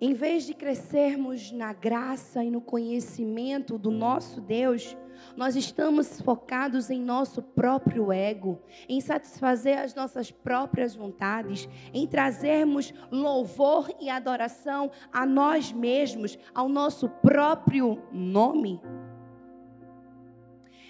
Em 0.01 0.13
vez 0.13 0.45
de 0.45 0.53
crescermos 0.53 1.51
na 1.51 1.73
graça 1.73 2.41
e 2.41 2.49
no 2.49 2.61
conhecimento 2.61 3.77
do 3.77 3.91
nosso 3.91 4.39
Deus, 4.39 4.95
nós 5.35 5.57
estamos 5.57 6.21
focados 6.21 6.89
em 6.89 7.01
nosso 7.01 7.41
próprio 7.41 8.09
ego, 8.09 8.61
em 8.87 9.01
satisfazer 9.01 9.77
as 9.77 9.93
nossas 9.93 10.31
próprias 10.31 10.95
vontades, 10.95 11.67
em 11.93 12.07
trazermos 12.07 12.93
louvor 13.11 13.93
e 13.99 14.09
adoração 14.09 14.89
a 15.11 15.25
nós 15.25 15.73
mesmos, 15.73 16.39
ao 16.55 16.69
nosso 16.69 17.09
próprio 17.09 18.01
nome. 18.09 18.81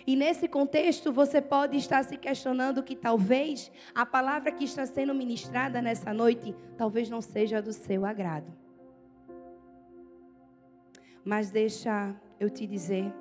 E 0.05 0.15
nesse 0.15 0.47
contexto, 0.47 1.11
você 1.11 1.41
pode 1.41 1.77
estar 1.77 2.03
se 2.03 2.15
questionando 2.15 2.83
que 2.83 2.95
talvez 2.95 3.71
a 3.95 4.05
palavra 4.05 4.51
que 4.51 4.65
está 4.65 4.85
sendo 4.85 5.15
ministrada 5.15 5.81
nessa 5.81 6.13
noite, 6.13 6.55
talvez 6.77 7.09
não 7.09 7.21
seja 7.21 7.59
do 7.59 7.73
seu 7.73 8.05
agrado. 8.05 8.68
Mas 11.29 11.51
deixa 11.51 12.15
eu 12.39 12.49
te 12.49 12.65
dizer 12.65 13.13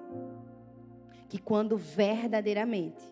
que 1.29 1.37
quando 1.37 1.77
verdadeiramente 1.77 3.05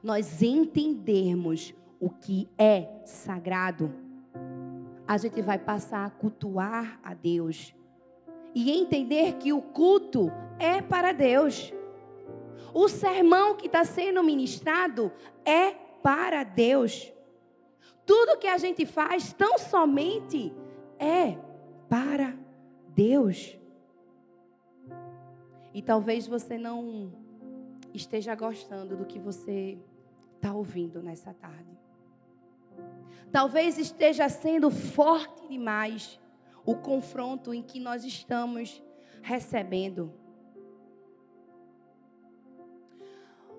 nós 0.00 0.42
entendermos 0.42 1.74
o 1.98 2.08
que 2.08 2.48
é 2.56 2.88
sagrado, 3.04 3.92
a 5.08 5.16
gente 5.16 5.42
vai 5.42 5.58
passar 5.58 6.06
a 6.06 6.10
cultuar 6.10 7.00
a 7.02 7.14
Deus 7.14 7.74
e 8.54 8.70
entender 8.70 9.38
que 9.38 9.52
o 9.52 9.60
culto 9.60 10.30
é 10.60 10.80
para 10.80 11.10
Deus. 11.10 11.74
O 12.72 12.88
sermão 12.88 13.56
que 13.56 13.66
está 13.66 13.84
sendo 13.84 14.22
ministrado 14.22 15.10
é 15.44 15.72
para 16.00 16.44
Deus. 16.44 17.12
Tudo 18.06 18.38
que 18.38 18.46
a 18.46 18.58
gente 18.58 18.86
faz 18.86 19.32
tão 19.32 19.58
somente 19.58 20.54
é 20.96 21.36
para 21.88 22.36
Deus. 22.94 23.58
E 25.74 25.82
talvez 25.82 26.26
você 26.26 26.56
não 26.56 27.12
esteja 27.92 28.34
gostando 28.34 28.96
do 28.96 29.04
que 29.04 29.18
você 29.18 29.76
está 30.36 30.54
ouvindo 30.54 31.02
nessa 31.02 31.34
tarde. 31.34 31.76
Talvez 33.32 33.76
esteja 33.78 34.28
sendo 34.28 34.70
forte 34.70 35.48
demais 35.48 36.20
o 36.64 36.76
confronto 36.76 37.52
em 37.52 37.62
que 37.62 37.80
nós 37.80 38.04
estamos 38.04 38.82
recebendo. 39.20 40.12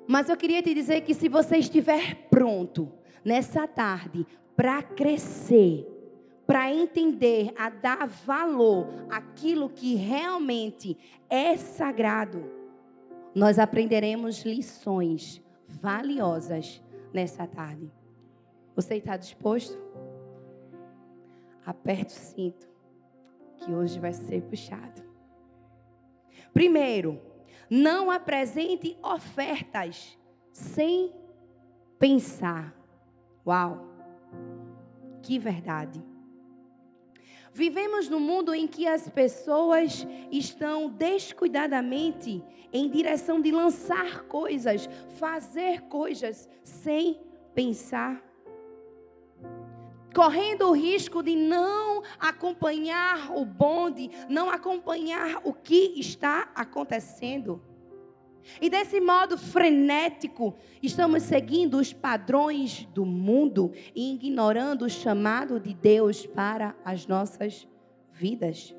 Mas 0.08 0.30
eu 0.30 0.38
queria 0.38 0.62
te 0.62 0.74
dizer 0.74 1.02
que 1.02 1.14
se 1.14 1.28
você 1.28 1.58
estiver 1.58 2.30
pronto 2.30 2.92
nessa 3.24 3.68
tarde 3.68 4.26
para 4.56 4.82
crescer, 4.82 5.86
para 6.46 6.72
entender, 6.72 7.54
a 7.58 7.70
dar 7.70 8.08
valor 8.08 8.88
àquilo 9.10 9.70
que 9.70 9.96
realmente 9.96 10.98
é 11.30 11.58
sagrado, 11.58 12.52
nós 13.34 13.58
aprenderemos 13.58 14.44
lições 14.44 15.42
valiosas 15.68 16.82
nessa 17.14 17.48
tarde. 17.48 17.92
Você 18.76 18.96
está 18.96 19.18
disposto? 19.18 19.78
Aperte 21.66 22.14
o 22.14 22.20
cinto, 22.20 22.68
que 23.58 23.72
hoje 23.74 24.00
vai 24.00 24.14
ser 24.14 24.44
puxado. 24.44 25.04
Primeiro, 26.54 27.20
não 27.70 28.12
apresente 28.12 28.98
ofertas 29.02 30.18
sem 30.52 31.12
pensar. 31.98 32.74
Uau! 33.46 33.84
Que 35.24 35.40
verdade! 35.40 36.15
Vivemos 37.56 38.10
num 38.10 38.20
mundo 38.20 38.54
em 38.54 38.68
que 38.68 38.86
as 38.86 39.08
pessoas 39.08 40.06
estão 40.30 40.90
descuidadamente 40.90 42.44
em 42.74 42.90
direção 42.90 43.40
de 43.40 43.50
lançar 43.50 44.24
coisas, 44.24 44.90
fazer 45.18 45.84
coisas 45.84 46.50
sem 46.62 47.18
pensar. 47.54 48.22
Correndo 50.14 50.68
o 50.68 50.74
risco 50.74 51.24
de 51.24 51.34
não 51.34 52.04
acompanhar 52.20 53.32
o 53.32 53.46
bonde, 53.46 54.12
não 54.28 54.50
acompanhar 54.50 55.40
o 55.46 55.54
que 55.54 55.98
está 55.98 56.52
acontecendo. 56.54 57.62
E 58.62 58.70
desse 58.70 59.02
modo 59.02 59.38
frenético, 59.38 60.56
estamos 60.82 61.24
seguindo 61.24 61.78
os 61.78 61.92
padrões 61.92 62.86
do 62.94 63.06
mundo 63.06 63.72
e 63.96 64.14
ignorando 64.14 64.86
o 64.86 64.90
chamado 64.90 65.60
de 65.60 65.74
Deus 65.74 66.26
para 66.26 66.76
as 66.84 67.08
nossas 67.08 67.68
vidas. 68.12 68.76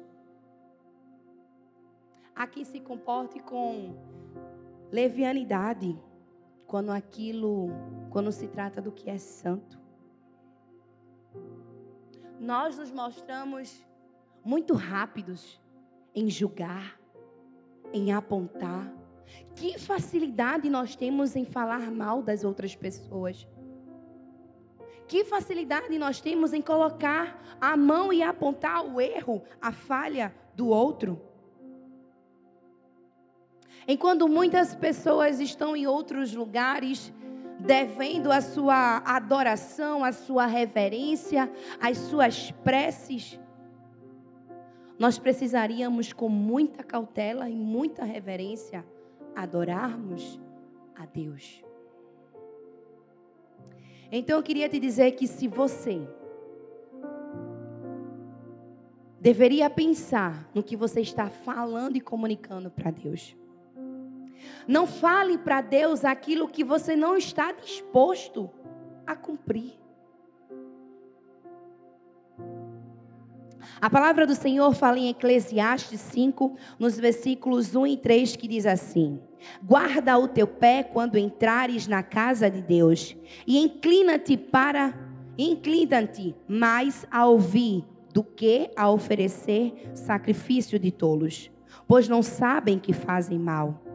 Aqui 2.35 2.65
se 2.65 2.81
comporte 2.81 3.41
com 3.41 3.97
levianidade 4.91 5.99
quando 6.67 6.91
aquilo, 6.91 7.71
quando 8.11 8.31
se 8.31 8.47
trata 8.49 8.81
do 8.81 8.93
que 8.93 9.11
é 9.11 9.19
santo. 9.19 9.81
Nós 12.39 12.77
nos 12.77 12.91
mostramos 12.91 13.85
muito 14.45 14.75
rápidos 14.75 15.61
em 16.15 16.29
julgar, 16.31 17.01
em 17.93 18.13
apontar 18.13 18.93
que 19.55 19.79
facilidade 19.79 20.69
nós 20.69 20.95
temos 20.95 21.35
em 21.35 21.45
falar 21.45 21.91
mal 21.91 22.23
das 22.23 22.45
outras 22.45 22.75
pessoas. 22.75 23.47
Que 25.09 25.25
facilidade 25.25 25.97
nós 25.99 26.21
temos 26.21 26.53
em 26.53 26.61
colocar 26.61 27.41
a 27.61 27.77
mão 27.77 28.13
e 28.13 28.23
apontar 28.23 28.85
o 28.85 29.01
erro, 29.01 29.43
a 29.61 29.73
falha 29.73 30.35
do 30.55 30.69
outro. 30.69 31.21
Enquanto 33.87 34.29
muitas 34.29 34.75
pessoas 34.75 35.39
estão 35.39 35.77
em 35.77 35.87
outros 35.87 36.35
lugares, 36.35 37.13
devendo 37.61 38.33
a 38.33 38.41
sua 38.41 38.99
adoração, 39.07 40.05
a 40.05 40.13
sua 40.13 40.47
reverência, 40.47 41.51
as 41.81 41.97
suas 41.99 42.51
preces, 42.51 43.39
nós 44.99 45.19
precisaríamos, 45.19 46.13
com 46.13 46.29
muita 46.29 46.83
cautela 46.83 47.49
e 47.49 47.55
muita 47.55 48.05
reverência, 48.05 48.85
adorarmos 49.37 50.41
a 50.97 51.05
Deus. 51.05 51.63
Então 54.11 54.39
eu 54.39 54.43
queria 54.43 54.69
te 54.69 54.81
dizer 54.81 55.13
que 55.13 55.27
se 55.27 55.47
você 55.47 56.09
deveria 59.21 59.69
pensar 59.69 60.49
no 60.55 60.63
que 60.63 60.77
você 60.77 61.01
está 61.01 61.29
falando 61.29 61.97
e 61.97 62.01
comunicando 62.01 62.71
para 62.71 62.91
Deus. 62.91 63.37
Não 64.69 64.87
fale 64.87 65.37
para 65.37 65.61
Deus 65.61 66.05
aquilo 66.05 66.49
que 66.49 66.63
você 66.63 66.95
não 66.95 67.17
está 67.17 67.53
disposto 67.53 68.49
a 69.07 69.17
cumprir. 69.17 69.73
A 73.81 73.91
palavra 73.91 74.27
do 74.27 74.35
Senhor 74.35 74.75
fala 74.75 74.99
em 74.99 75.09
Eclesiastes 75.09 76.01
5, 76.01 76.57
nos 76.79 76.99
versículos 76.99 77.75
1 77.75 77.87
e 77.87 77.97
3, 77.97 78.37
que 78.37 78.49
diz 78.49 78.67
assim: 78.67 79.21
Guarda 79.63 80.19
o 80.19 80.29
teu 80.29 80.47
pé 80.47 80.83
quando 80.83 81.19
entrares 81.19 81.87
na 81.87 82.03
casa 82.03 82.51
de 82.51 82.63
Deus, 82.63 83.17
e 83.47 83.59
inclina-te 83.59 84.37
para, 84.37 84.95
inclina-te 85.39 86.35
mais 86.49 87.07
a 87.11 87.27
ouvir 87.27 87.85
do 88.13 88.25
que 88.25 88.71
a 88.77 88.91
oferecer 88.91 89.91
sacrifício 89.95 90.79
de 90.79 90.91
tolos, 90.91 91.51
pois 91.87 92.09
não 92.09 92.23
sabem 92.23 92.79
que 92.79 92.93
fazem 92.93 93.39
mal. 93.39 93.86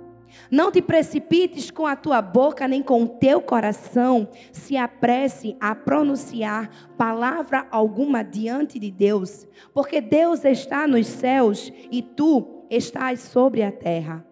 Não 0.49 0.71
te 0.71 0.81
precipites 0.81 1.71
com 1.71 1.85
a 1.85 1.95
tua 1.95 2.21
boca, 2.21 2.67
nem 2.67 2.81
com 2.81 3.03
o 3.03 3.07
teu 3.07 3.41
coração, 3.41 4.27
se 4.51 4.77
apresse 4.77 5.55
a 5.59 5.73
pronunciar 5.75 6.69
palavra 6.97 7.67
alguma 7.71 8.23
diante 8.23 8.77
de 8.79 8.91
Deus, 8.91 9.47
porque 9.73 10.01
Deus 10.01 10.43
está 10.45 10.87
nos 10.87 11.07
céus 11.07 11.71
e 11.91 12.01
tu 12.01 12.65
estás 12.69 13.21
sobre 13.21 13.63
a 13.63 13.71
terra. 13.71 14.25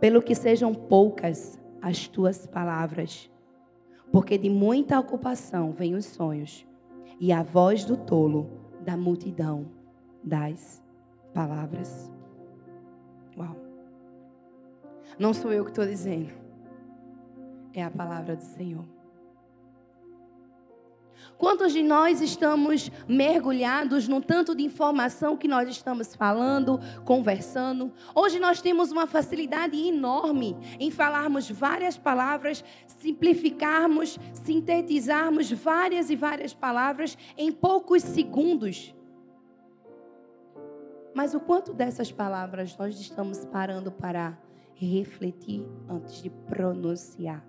Pelo 0.00 0.22
que 0.22 0.34
sejam 0.34 0.74
poucas 0.74 1.58
as 1.80 2.08
tuas 2.08 2.46
palavras, 2.46 3.30
porque 4.10 4.38
de 4.38 4.50
muita 4.50 4.98
ocupação 4.98 5.72
vêm 5.72 5.94
os 5.94 6.06
sonhos, 6.06 6.66
e 7.20 7.32
a 7.32 7.42
voz 7.42 7.84
do 7.84 7.96
tolo 7.96 8.50
da 8.80 8.96
multidão 8.96 9.66
das 10.22 10.82
palavras. 11.32 12.13
Não 15.18 15.32
sou 15.32 15.52
eu 15.52 15.64
que 15.64 15.70
estou 15.70 15.86
dizendo. 15.86 16.32
É 17.72 17.82
a 17.82 17.90
palavra 17.90 18.36
do 18.36 18.42
Senhor. 18.42 18.84
Quantos 21.38 21.72
de 21.72 21.82
nós 21.82 22.20
estamos 22.20 22.90
mergulhados 23.08 24.06
num 24.06 24.20
tanto 24.20 24.54
de 24.54 24.62
informação 24.62 25.36
que 25.36 25.48
nós 25.48 25.68
estamos 25.68 26.14
falando, 26.14 26.78
conversando? 27.04 27.92
Hoje 28.14 28.38
nós 28.38 28.62
temos 28.62 28.92
uma 28.92 29.06
facilidade 29.06 29.76
enorme 29.76 30.56
em 30.78 30.90
falarmos 30.90 31.50
várias 31.50 31.98
palavras, 31.98 32.64
simplificarmos, 32.86 34.18
sintetizarmos 34.32 35.50
várias 35.50 36.08
e 36.08 36.16
várias 36.16 36.54
palavras 36.54 37.18
em 37.36 37.50
poucos 37.50 38.02
segundos. 38.02 38.94
Mas 41.14 41.34
o 41.34 41.40
quanto 41.40 41.72
dessas 41.72 42.10
palavras 42.10 42.76
nós 42.76 42.98
estamos 42.98 43.44
parando 43.44 43.90
para 43.90 44.38
refletir 44.74 45.66
antes 45.88 46.22
de 46.22 46.30
pronunciar. 46.30 47.44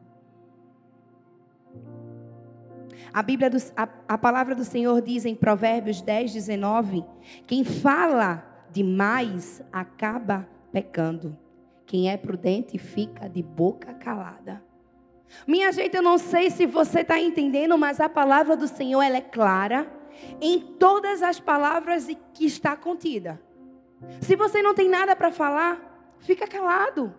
A 3.13 3.21
Bíblia, 3.21 3.49
do, 3.49 3.57
a, 3.75 3.87
a 4.07 4.17
palavra 4.17 4.55
do 4.55 4.63
Senhor 4.63 5.01
diz 5.01 5.25
em 5.25 5.35
Provérbios 5.35 6.01
10, 6.01 6.33
19: 6.33 7.05
quem 7.47 7.63
fala 7.63 8.45
demais 8.71 9.63
acaba 9.71 10.47
pecando. 10.71 11.37
Quem 11.85 12.09
é 12.09 12.17
prudente 12.17 12.77
fica 12.77 13.29
de 13.29 13.41
boca 13.43 13.93
calada. 13.93 14.61
Minha 15.47 15.71
gente, 15.71 15.95
eu 15.95 16.01
não 16.01 16.17
sei 16.17 16.49
se 16.49 16.65
você 16.65 17.01
está 17.01 17.19
entendendo, 17.19 17.77
mas 17.77 17.99
a 17.99 18.09
palavra 18.09 18.57
do 18.57 18.67
Senhor 18.67 19.01
ela 19.01 19.17
é 19.17 19.21
clara 19.21 19.87
em 20.41 20.59
todas 20.59 21.21
as 21.21 21.39
palavras 21.39 22.07
que 22.33 22.45
está 22.45 22.75
contida. 22.75 23.41
Se 24.21 24.35
você 24.35 24.61
não 24.61 24.73
tem 24.73 24.89
nada 24.89 25.15
para 25.15 25.31
falar, 25.31 25.94
fica 26.25 26.47
calado. 26.47 27.13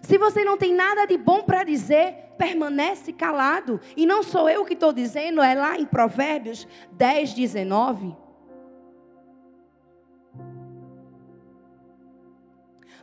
Se 0.00 0.16
você 0.16 0.44
não 0.44 0.56
tem 0.56 0.72
nada 0.72 1.04
de 1.04 1.18
bom 1.18 1.42
para 1.42 1.64
dizer, 1.64 2.34
permanece 2.38 3.12
calado. 3.12 3.80
E 3.96 4.06
não 4.06 4.22
sou 4.22 4.48
eu 4.48 4.64
que 4.64 4.74
estou 4.74 4.92
dizendo, 4.92 5.42
é 5.42 5.54
lá 5.54 5.78
em 5.78 5.84
Provérbios 5.84 6.66
10, 6.92 7.34
19. 7.34 8.16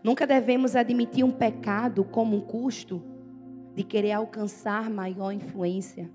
Nunca 0.01 0.27
devemos 0.27 0.75
admitir 0.75 1.23
um 1.23 1.31
pecado 1.31 2.03
como 2.03 2.37
um 2.37 2.41
custo 2.41 3.03
de 3.73 3.83
querer 3.83 4.11
alcançar 4.11 4.89
maior 4.89 5.31
influência. 5.31 6.09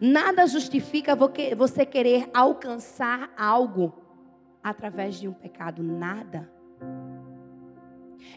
Nada 0.00 0.46
justifica 0.46 1.16
você 1.56 1.86
querer 1.86 2.28
alcançar 2.34 3.32
algo 3.36 3.94
através 4.62 5.18
de 5.18 5.26
um 5.26 5.32
pecado. 5.32 5.82
Nada. 5.82 6.59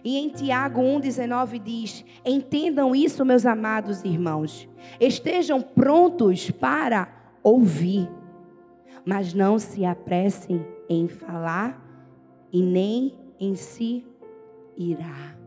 E 0.04 0.18
em 0.18 0.30
Tiago 0.30 0.82
1,19 0.82 1.62
diz: 1.62 2.06
Entendam 2.26 2.96
isso, 2.96 3.26
meus 3.26 3.46
amados 3.46 4.04
irmãos. 4.04 4.68
Estejam 5.00 5.62
prontos 5.62 6.52
para 6.52 7.08
ouvir, 7.42 8.10
mas 9.06 9.34
não 9.34 9.60
se 9.60 9.86
apressem 9.86 10.66
em 10.90 11.08
falar 11.08 11.82
e 12.52 12.62
nem 12.62 13.14
em 13.40 13.56
se 13.56 14.06
irar. 14.78 15.38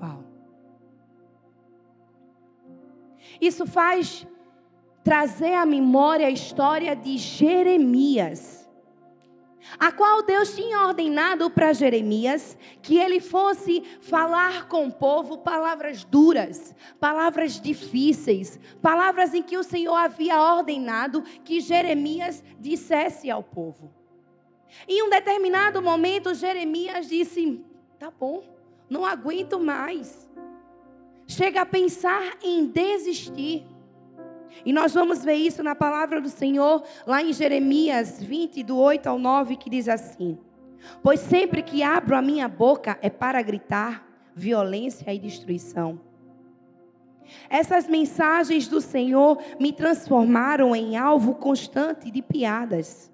Uau. 0.00 0.24
Isso 3.40 3.66
faz 3.66 4.26
trazer 5.02 5.54
à 5.54 5.64
memória 5.64 6.26
a 6.26 6.30
história 6.30 6.94
de 6.94 7.16
Jeremias. 7.16 8.67
A 9.78 9.92
qual 9.92 10.22
Deus 10.22 10.54
tinha 10.54 10.86
ordenado 10.86 11.50
para 11.50 11.72
Jeremias 11.72 12.56
que 12.82 12.98
ele 12.98 13.20
fosse 13.20 13.82
falar 14.00 14.68
com 14.68 14.86
o 14.86 14.92
povo 14.92 15.38
palavras 15.38 16.04
duras, 16.04 16.74
palavras 17.00 17.60
difíceis, 17.60 18.58
palavras 18.80 19.34
em 19.34 19.42
que 19.42 19.56
o 19.56 19.62
Senhor 19.62 19.94
havia 19.94 20.40
ordenado 20.40 21.22
que 21.44 21.60
Jeremias 21.60 22.42
dissesse 22.58 23.30
ao 23.30 23.42
povo. 23.42 23.92
Em 24.86 25.02
um 25.02 25.10
determinado 25.10 25.80
momento, 25.82 26.34
Jeremias 26.34 27.08
disse: 27.08 27.64
Tá 27.98 28.10
bom, 28.10 28.42
não 28.88 29.04
aguento 29.04 29.58
mais. 29.58 30.28
Chega 31.26 31.62
a 31.62 31.66
pensar 31.66 32.38
em 32.42 32.66
desistir. 32.66 33.66
E 34.64 34.72
nós 34.72 34.94
vamos 34.94 35.24
ver 35.24 35.34
isso 35.34 35.62
na 35.62 35.74
palavra 35.74 36.20
do 36.20 36.28
Senhor, 36.28 36.82
lá 37.06 37.22
em 37.22 37.32
Jeremias 37.32 38.22
20, 38.22 38.62
do 38.62 38.76
8 38.76 39.06
ao 39.06 39.18
9, 39.18 39.56
que 39.56 39.70
diz 39.70 39.88
assim: 39.88 40.38
Pois 41.02 41.20
sempre 41.20 41.62
que 41.62 41.82
abro 41.82 42.16
a 42.16 42.22
minha 42.22 42.48
boca 42.48 42.98
é 43.02 43.10
para 43.10 43.42
gritar 43.42 44.06
violência 44.34 45.12
e 45.12 45.18
destruição. 45.18 46.00
Essas 47.50 47.86
mensagens 47.86 48.68
do 48.68 48.80
Senhor 48.80 49.38
me 49.60 49.72
transformaram 49.72 50.74
em 50.74 50.96
alvo 50.96 51.34
constante 51.34 52.10
de 52.10 52.22
piadas. 52.22 53.12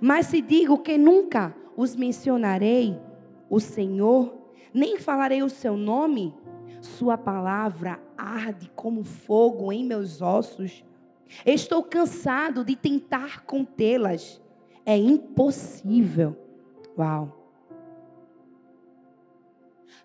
Mas 0.00 0.26
se 0.26 0.40
digo 0.40 0.78
que 0.78 0.98
nunca 0.98 1.54
os 1.76 1.96
mencionarei, 1.96 3.00
o 3.48 3.60
Senhor, 3.60 4.34
nem 4.72 4.98
falarei 4.98 5.42
o 5.42 5.48
seu 5.48 5.76
nome, 5.76 6.34
sua 6.86 7.16
palavra 7.16 8.00
arde 8.16 8.70
como 8.74 9.04
fogo 9.04 9.72
em 9.72 9.84
meus 9.84 10.20
ossos. 10.20 10.84
Estou 11.46 11.82
cansado 11.82 12.64
de 12.64 12.76
tentar 12.76 13.44
contê-las. 13.44 14.40
É 14.84 14.96
impossível. 14.96 16.36
Uau. 16.98 17.38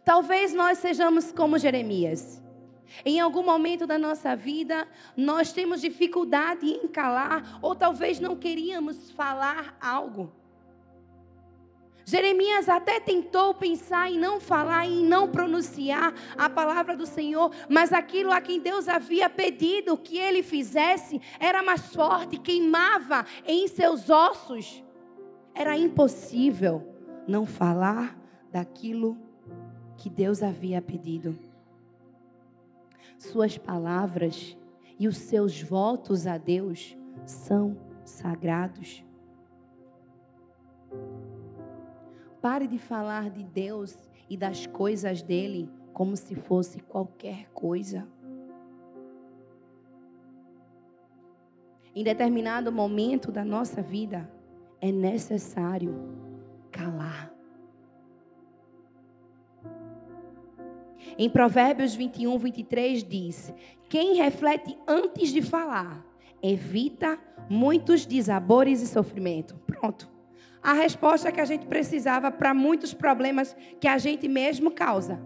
Talvez 0.05 0.53
nós 0.53 0.77
sejamos 0.77 1.31
como 1.31 1.57
Jeremias. 1.57 2.41
Em 3.05 3.19
algum 3.19 3.43
momento 3.43 3.85
da 3.85 3.97
nossa 3.97 4.35
vida, 4.35 4.87
nós 5.15 5.51
temos 5.51 5.81
dificuldade 5.81 6.65
em 6.65 6.87
calar, 6.87 7.59
ou 7.61 7.75
talvez 7.75 8.19
não 8.19 8.35
queríamos 8.35 9.11
falar 9.11 9.77
algo. 9.81 10.31
Jeremias 12.09 12.69
até 12.69 13.01
tentou 13.01 13.53
pensar 13.53 14.09
em 14.09 14.17
não 14.17 14.39
falar, 14.39 14.85
em 14.87 15.03
não 15.03 15.29
pronunciar 15.29 16.13
a 16.37 16.49
palavra 16.49 16.95
do 16.95 17.05
Senhor, 17.05 17.51
mas 17.67 17.91
aquilo 17.91 18.31
a 18.31 18.39
quem 18.39 18.61
Deus 18.61 18.87
havia 18.87 19.29
pedido 19.29 19.97
que 19.97 20.17
ele 20.17 20.41
fizesse 20.41 21.19
era 21.37 21.61
mais 21.61 21.93
forte, 21.93 22.37
queimava 22.37 23.25
em 23.45 23.67
seus 23.67 24.09
ossos. 24.09 24.81
Era 25.53 25.77
impossível 25.77 26.81
não 27.27 27.45
falar 27.45 28.17
daquilo 28.49 29.17
que 29.97 30.09
Deus 30.09 30.41
havia 30.41 30.81
pedido. 30.81 31.37
Suas 33.17 33.57
palavras 33.57 34.57
e 34.97 35.09
os 35.09 35.17
seus 35.17 35.61
votos 35.61 36.25
a 36.25 36.37
Deus 36.37 36.97
são 37.25 37.77
sagrados. 38.05 39.03
Pare 42.49 42.65
de 42.65 42.77
falar 42.77 43.29
de 43.29 43.43
Deus 43.43 43.97
e 44.29 44.37
das 44.37 44.65
coisas 44.65 45.21
dele 45.21 45.69
como 45.91 46.15
se 46.15 46.33
fosse 46.33 46.79
qualquer 46.79 47.49
coisa. 47.49 48.07
Em 51.93 52.05
determinado 52.05 52.71
momento 52.71 53.33
da 53.33 53.43
nossa 53.43 53.81
vida, 53.81 54.31
é 54.79 54.93
necessário 54.93 55.93
calar. 56.71 57.33
Em 61.17 61.29
Provérbios 61.29 61.95
21, 61.95 62.37
23 62.37 63.03
diz: 63.03 63.53
Quem 63.89 64.15
reflete 64.15 64.77
antes 64.87 65.33
de 65.33 65.41
falar, 65.41 66.01
evita 66.41 67.19
muitos 67.49 68.05
desabores 68.05 68.81
e 68.81 68.87
sofrimento. 68.87 69.57
Pronto 69.67 70.15
a 70.61 70.73
resposta 70.73 71.31
que 71.31 71.41
a 71.41 71.45
gente 71.45 71.65
precisava 71.65 72.31
para 72.31 72.53
muitos 72.53 72.93
problemas 72.93 73.55
que 73.79 73.87
a 73.87 73.97
gente 73.97 74.27
mesmo 74.27 74.71
causa. 74.71 75.19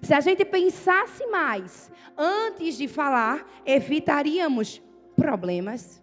Se 0.00 0.12
a 0.12 0.20
gente 0.20 0.44
pensasse 0.44 1.24
mais 1.26 1.90
antes 2.16 2.76
de 2.76 2.88
falar, 2.88 3.46
evitaríamos 3.64 4.82
problemas. 5.16 6.02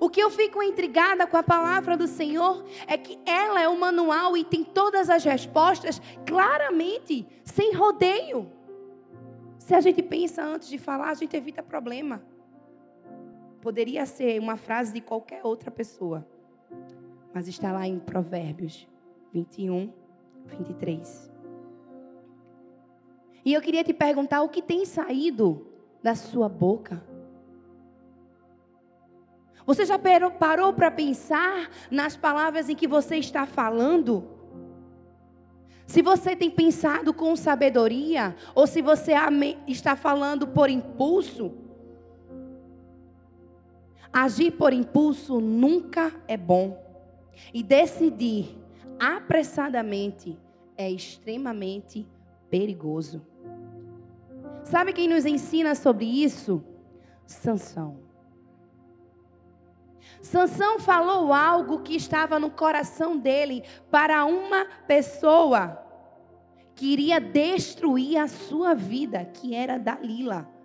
O 0.00 0.10
que 0.10 0.20
eu 0.20 0.30
fico 0.30 0.62
intrigada 0.62 1.26
com 1.26 1.36
a 1.36 1.42
palavra 1.42 1.96
do 1.96 2.06
Senhor 2.06 2.64
é 2.86 2.98
que 2.98 3.18
ela 3.24 3.62
é 3.62 3.68
o 3.68 3.78
manual 3.78 4.36
e 4.36 4.44
tem 4.44 4.64
todas 4.64 5.08
as 5.08 5.24
respostas 5.24 6.00
claramente, 6.26 7.26
sem 7.44 7.72
rodeio. 7.72 8.50
Se 9.58 9.74
a 9.74 9.80
gente 9.80 10.02
pensa 10.02 10.44
antes 10.44 10.68
de 10.68 10.76
falar, 10.76 11.10
a 11.10 11.14
gente 11.14 11.36
evita 11.36 11.62
problema. 11.62 12.22
Poderia 13.66 14.06
ser 14.06 14.38
uma 14.38 14.56
frase 14.56 14.92
de 14.92 15.00
qualquer 15.00 15.44
outra 15.44 15.72
pessoa 15.72 16.24
mas 17.34 17.48
está 17.48 17.72
lá 17.72 17.84
em 17.84 17.98
Provérbios 17.98 18.86
21, 19.32 19.92
23. 20.46 21.32
E 23.44 23.52
eu 23.52 23.60
queria 23.60 23.82
te 23.82 23.92
perguntar 23.92 24.42
o 24.42 24.48
que 24.48 24.62
tem 24.62 24.84
saído 24.84 25.66
da 26.00 26.14
sua 26.14 26.48
boca. 26.48 27.04
Você 29.66 29.84
já 29.84 29.98
parou 29.98 30.72
para 30.72 30.88
pensar 30.88 31.68
nas 31.90 32.16
palavras 32.16 32.68
em 32.68 32.76
que 32.76 32.86
você 32.86 33.16
está 33.16 33.46
falando? 33.46 34.30
Se 35.88 36.02
você 36.02 36.36
tem 36.36 36.52
pensado 36.52 37.12
com 37.12 37.34
sabedoria, 37.34 38.36
ou 38.54 38.64
se 38.64 38.80
você 38.80 39.12
está 39.66 39.96
falando 39.96 40.46
por 40.46 40.70
impulso, 40.70 41.65
agir 44.12 44.52
por 44.52 44.72
impulso 44.72 45.40
nunca 45.40 46.12
é 46.26 46.36
bom. 46.36 46.82
E 47.52 47.62
decidir 47.62 48.56
apressadamente 48.98 50.38
é 50.76 50.90
extremamente 50.90 52.06
perigoso. 52.50 53.22
Sabe 54.64 54.92
quem 54.92 55.08
nos 55.08 55.24
ensina 55.24 55.74
sobre 55.74 56.04
isso? 56.04 56.62
Sansão. 57.26 57.98
Sansão 60.20 60.78
falou 60.80 61.32
algo 61.32 61.82
que 61.82 61.94
estava 61.94 62.38
no 62.38 62.50
coração 62.50 63.16
dele 63.16 63.62
para 63.90 64.24
uma 64.24 64.64
pessoa 64.86 65.82
que 66.74 66.92
iria 66.92 67.20
destruir 67.20 68.18
a 68.18 68.28
sua 68.28 68.74
vida, 68.74 69.24
que 69.24 69.54
era 69.54 69.78
Dalila. 69.78 70.55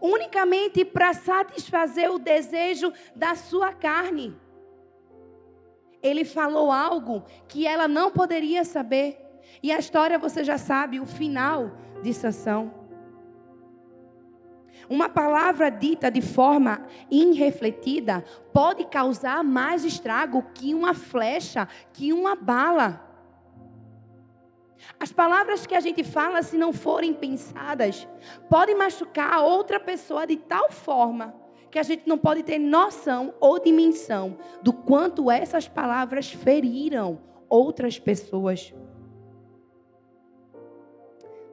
Unicamente 0.00 0.84
para 0.84 1.12
satisfazer 1.12 2.10
o 2.10 2.18
desejo 2.18 2.92
da 3.14 3.34
sua 3.34 3.72
carne 3.72 4.36
ele 6.04 6.22
falou 6.22 6.70
algo 6.70 7.24
que 7.48 7.66
ela 7.66 7.88
não 7.88 8.10
poderia 8.10 8.62
saber. 8.62 9.18
E 9.62 9.72
a 9.72 9.78
história 9.78 10.18
você 10.18 10.44
já 10.44 10.58
sabe, 10.58 11.00
o 11.00 11.06
final 11.06 11.70
de 12.02 12.12
Sansão. 12.12 12.74
Uma 14.86 15.08
palavra 15.08 15.70
dita 15.70 16.10
de 16.10 16.20
forma 16.20 16.86
irrefletida 17.10 18.22
pode 18.52 18.84
causar 18.84 19.42
mais 19.42 19.82
estrago 19.82 20.44
que 20.54 20.74
uma 20.74 20.92
flecha, 20.92 21.66
que 21.94 22.12
uma 22.12 22.36
bala. 22.36 23.13
As 24.98 25.12
palavras 25.12 25.66
que 25.66 25.74
a 25.74 25.80
gente 25.80 26.04
fala, 26.04 26.42
se 26.42 26.56
não 26.56 26.72
forem 26.72 27.12
pensadas, 27.12 28.06
podem 28.48 28.76
machucar 28.76 29.32
a 29.32 29.42
outra 29.42 29.80
pessoa 29.80 30.26
de 30.26 30.36
tal 30.36 30.70
forma 30.70 31.34
que 31.70 31.78
a 31.78 31.82
gente 31.82 32.06
não 32.06 32.16
pode 32.16 32.44
ter 32.44 32.58
noção 32.58 33.34
ou 33.40 33.58
dimensão 33.58 34.38
do 34.62 34.72
quanto 34.72 35.28
essas 35.28 35.66
palavras 35.66 36.30
feriram 36.30 37.18
outras 37.48 37.98
pessoas. 37.98 38.72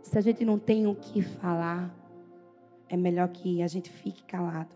Se 0.03 0.17
a 0.17 0.21
gente 0.21 0.45
não 0.45 0.59
tem 0.59 0.85
o 0.85 0.93
que 0.93 1.23
falar, 1.23 1.91
é 2.87 2.95
melhor 2.95 3.29
que 3.29 3.63
a 3.63 3.67
gente 3.67 3.89
fique 3.89 4.23
calado. 4.23 4.75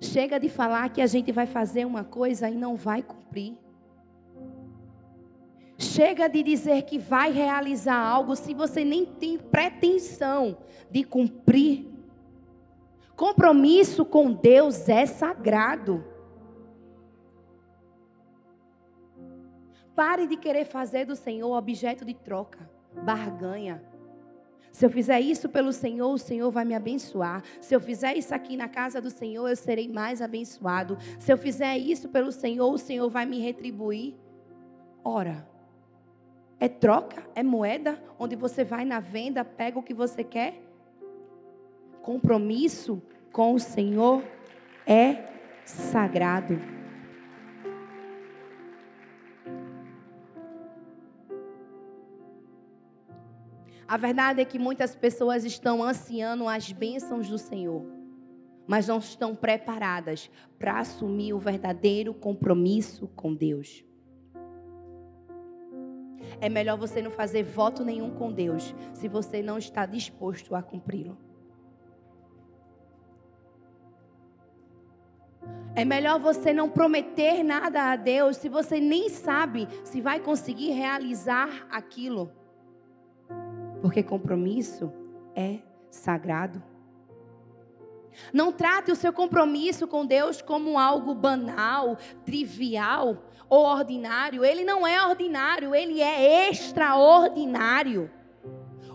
Chega 0.00 0.38
de 0.38 0.48
falar 0.48 0.88
que 0.90 1.00
a 1.00 1.06
gente 1.06 1.30
vai 1.32 1.46
fazer 1.46 1.86
uma 1.86 2.04
coisa 2.04 2.48
e 2.48 2.54
não 2.54 2.76
vai 2.76 3.02
cumprir. 3.02 3.56
Chega 5.80 6.28
de 6.28 6.42
dizer 6.42 6.82
que 6.82 6.98
vai 6.98 7.32
realizar 7.32 7.96
algo 7.96 8.36
se 8.36 8.52
você 8.52 8.84
nem 8.84 9.06
tem 9.06 9.38
pretensão 9.38 10.58
de 10.90 11.02
cumprir. 11.02 11.88
Compromisso 13.16 14.04
com 14.04 14.30
Deus 14.30 14.90
é 14.90 15.06
sagrado. 15.06 16.04
Pare 19.96 20.26
de 20.26 20.36
querer 20.36 20.66
fazer 20.66 21.06
do 21.06 21.16
Senhor 21.16 21.50
objeto 21.56 22.04
de 22.04 22.12
troca, 22.12 22.70
barganha. 23.02 23.82
Se 24.70 24.84
eu 24.84 24.90
fizer 24.90 25.18
isso 25.18 25.48
pelo 25.48 25.72
Senhor, 25.72 26.12
o 26.12 26.18
Senhor 26.18 26.50
vai 26.50 26.66
me 26.66 26.74
abençoar. 26.74 27.42
Se 27.58 27.74
eu 27.74 27.80
fizer 27.80 28.18
isso 28.18 28.34
aqui 28.34 28.54
na 28.54 28.68
casa 28.68 29.00
do 29.00 29.10
Senhor, 29.10 29.48
eu 29.48 29.56
serei 29.56 29.88
mais 29.88 30.20
abençoado. 30.20 30.98
Se 31.18 31.32
eu 31.32 31.38
fizer 31.38 31.78
isso 31.78 32.10
pelo 32.10 32.30
Senhor, 32.30 32.70
o 32.70 32.78
Senhor 32.78 33.08
vai 33.08 33.24
me 33.24 33.40
retribuir. 33.40 34.14
Ora, 35.02 35.49
é 36.60 36.68
troca, 36.68 37.24
é 37.34 37.42
moeda, 37.42 37.98
onde 38.18 38.36
você 38.36 38.62
vai 38.62 38.84
na 38.84 39.00
venda, 39.00 39.42
pega 39.42 39.78
o 39.78 39.82
que 39.82 39.94
você 39.94 40.22
quer. 40.22 40.62
Compromisso 42.02 43.02
com 43.32 43.54
o 43.54 43.58
Senhor 43.58 44.22
é 44.86 45.24
sagrado. 45.64 46.60
A 53.88 53.96
verdade 53.96 54.40
é 54.40 54.44
que 54.44 54.58
muitas 54.58 54.94
pessoas 54.94 55.44
estão 55.44 55.82
ansiando 55.82 56.46
as 56.46 56.70
bênçãos 56.70 57.28
do 57.28 57.38
Senhor, 57.38 57.84
mas 58.66 58.86
não 58.86 58.98
estão 58.98 59.34
preparadas 59.34 60.30
para 60.58 60.78
assumir 60.78 61.32
o 61.32 61.40
verdadeiro 61.40 62.14
compromisso 62.14 63.08
com 63.16 63.34
Deus. 63.34 63.82
É 66.40 66.48
melhor 66.48 66.76
você 66.76 67.00
não 67.00 67.10
fazer 67.10 67.42
voto 67.42 67.84
nenhum 67.84 68.10
com 68.10 68.30
Deus 68.30 68.74
se 68.92 69.08
você 69.08 69.42
não 69.42 69.58
está 69.58 69.86
disposto 69.86 70.54
a 70.54 70.62
cumpri-lo. 70.62 71.16
É 75.74 75.84
melhor 75.84 76.18
você 76.18 76.52
não 76.52 76.68
prometer 76.68 77.42
nada 77.42 77.92
a 77.92 77.96
Deus 77.96 78.36
se 78.36 78.48
você 78.48 78.80
nem 78.80 79.08
sabe 79.08 79.68
se 79.84 80.00
vai 80.00 80.20
conseguir 80.20 80.72
realizar 80.72 81.66
aquilo. 81.70 82.30
Porque 83.80 84.02
compromisso 84.02 84.92
é 85.34 85.60
sagrado. 85.90 86.69
Não 88.32 88.52
trate 88.52 88.90
o 88.90 88.96
seu 88.96 89.12
compromisso 89.12 89.86
com 89.86 90.06
Deus 90.06 90.40
como 90.42 90.78
algo 90.78 91.14
banal, 91.14 91.96
trivial 92.24 93.24
ou 93.48 93.64
ordinário. 93.64 94.44
Ele 94.44 94.64
não 94.64 94.86
é 94.86 95.04
ordinário, 95.04 95.74
ele 95.74 96.00
é 96.00 96.48
extraordinário. 96.50 98.10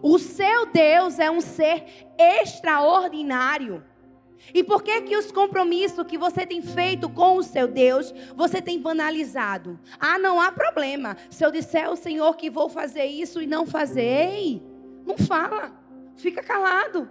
O 0.01 0.19
seu 0.19 0.67
Deus 0.67 1.19
é 1.19 1.29
um 1.31 1.41
ser 1.41 2.07
extraordinário. 2.17 3.83
E 4.53 4.63
por 4.63 4.83
que 4.83 5.01
que 5.01 5.17
os 5.17 5.31
compromissos 5.31 6.05
que 6.05 6.17
você 6.17 6.45
tem 6.45 6.61
feito 6.61 7.09
com 7.09 7.37
o 7.37 7.43
seu 7.43 7.67
Deus, 7.67 8.13
você 8.35 8.61
tem 8.61 8.79
banalizado? 8.79 9.79
Ah, 9.99 10.19
não 10.19 10.39
há 10.39 10.51
problema. 10.51 11.17
Se 11.29 11.43
eu 11.43 11.51
disser 11.51 11.87
ao 11.87 11.95
Senhor 11.95 12.35
que 12.35 12.49
vou 12.49 12.69
fazer 12.69 13.05
isso 13.05 13.41
e 13.41 13.47
não 13.47 13.65
fazer, 13.65 14.03
ei, 14.03 14.63
não 15.05 15.17
fala. 15.17 15.71
Fica 16.15 16.43
calado. 16.43 17.09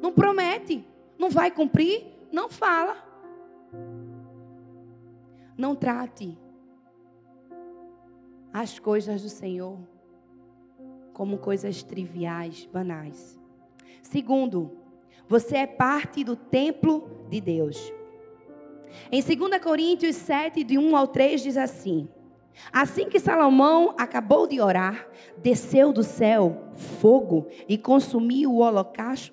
Não 0.00 0.12
promete. 0.12 0.84
Não 1.18 1.30
vai 1.30 1.50
cumprir? 1.50 2.04
Não 2.30 2.48
fala. 2.48 2.96
Não 5.56 5.74
trate 5.74 6.36
as 8.52 8.78
coisas 8.78 9.22
do 9.22 9.28
Senhor 9.28 9.78
como 11.12 11.38
coisas 11.38 11.82
triviais, 11.82 12.68
banais. 12.72 13.38
Segundo, 14.02 14.78
você 15.28 15.58
é 15.58 15.66
parte 15.66 16.24
do 16.24 16.36
templo 16.36 17.26
de 17.28 17.40
Deus. 17.40 17.92
Em 19.10 19.22
2 19.22 19.62
Coríntios 19.62 20.16
7, 20.16 20.64
de 20.64 20.76
1 20.78 20.96
ao 20.96 21.06
3, 21.06 21.42
diz 21.42 21.56
assim: 21.56 22.08
Assim 22.72 23.08
que 23.08 23.18
Salomão 23.18 23.94
acabou 23.98 24.46
de 24.46 24.60
orar, 24.60 25.06
desceu 25.42 25.92
do 25.92 26.02
céu 26.02 26.68
fogo 26.74 27.46
e 27.68 27.76
consumiu 27.76 28.52
o 28.52 28.60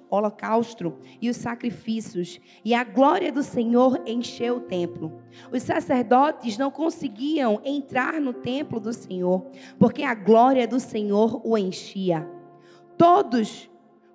holocausto 0.09 0.97
e 1.21 1.29
os 1.29 1.37
sacrifícios, 1.37 2.39
e 2.63 2.73
a 2.73 2.83
glória 2.83 3.31
do 3.31 3.43
Senhor 3.43 4.01
encheu 4.05 4.57
o 4.57 4.61
templo. 4.61 5.21
Os 5.51 5.63
sacerdotes 5.63 6.57
não 6.57 6.71
conseguiam 6.71 7.61
entrar 7.63 8.19
no 8.19 8.33
templo 8.33 8.79
do 8.79 8.93
Senhor, 8.93 9.45
porque 9.77 10.03
a 10.03 10.13
glória 10.13 10.67
do 10.67 10.79
Senhor 10.79 11.41
o 11.43 11.57
enchia. 11.57 12.27
Todos 12.97 13.69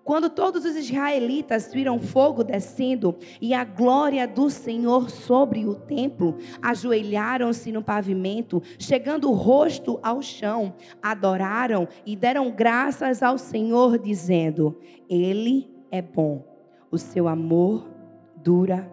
quando 0.05 0.29
todos 0.29 0.67
os 0.67 0.77
israelitas 0.77 1.73
viram 1.73 1.99
fogo 1.99 2.45
descendo 2.45 3.17
e 3.41 3.55
a 3.55 3.65
glória 3.65 4.29
do 4.29 4.51
Senhor 4.51 5.09
sobre 5.09 5.67
o 5.67 5.75
templo, 5.75 6.37
ajoelharam-se 6.61 7.73
no 7.73 7.83
pavimento, 7.83 8.63
chegando 8.79 9.31
o 9.31 9.35
rosto 9.35 9.99
ao 10.03 10.21
chão, 10.21 10.75
adoraram 11.03 11.89
e 12.05 12.15
deram 12.15 12.51
graças 12.51 13.23
ao 13.23 13.39
Senhor, 13.39 13.99
dizendo: 13.99 14.79
Ele 15.09 15.71
é 15.91 16.03
bom, 16.03 16.45
o 16.91 16.99
seu 16.99 17.27
amor 17.27 17.89
dura 18.37 18.91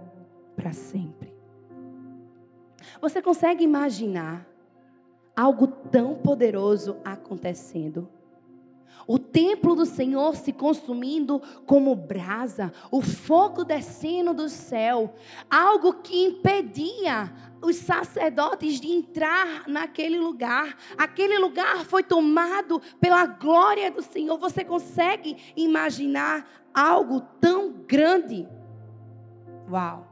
para 0.55 0.71
sempre. 0.71 1.33
Você 3.01 3.21
consegue 3.21 3.63
imaginar 3.63 4.47
algo 5.35 5.67
tão 5.67 6.15
poderoso 6.15 6.97
acontecendo? 7.03 8.07
O 9.07 9.17
templo 9.19 9.75
do 9.75 9.85
Senhor 9.85 10.35
se 10.35 10.53
consumindo 10.53 11.41
como 11.65 11.95
brasa, 11.95 12.71
o 12.91 13.01
fogo 13.01 13.63
descendo 13.63 14.33
do 14.33 14.47
céu, 14.47 15.13
algo 15.49 15.95
que 15.95 16.25
impedia 16.25 17.31
os 17.61 17.75
sacerdotes 17.75 18.79
de 18.79 18.91
entrar 18.91 19.67
naquele 19.67 20.19
lugar. 20.19 20.77
Aquele 20.97 21.37
lugar 21.37 21.85
foi 21.85 22.03
tomado 22.03 22.81
pela 22.99 23.25
glória 23.25 23.91
do 23.91 24.01
Senhor. 24.01 24.37
Você 24.37 24.63
consegue 24.63 25.37
imaginar 25.55 26.47
algo 26.73 27.21
tão 27.39 27.71
grande? 27.87 28.47
Uau! 29.69 30.07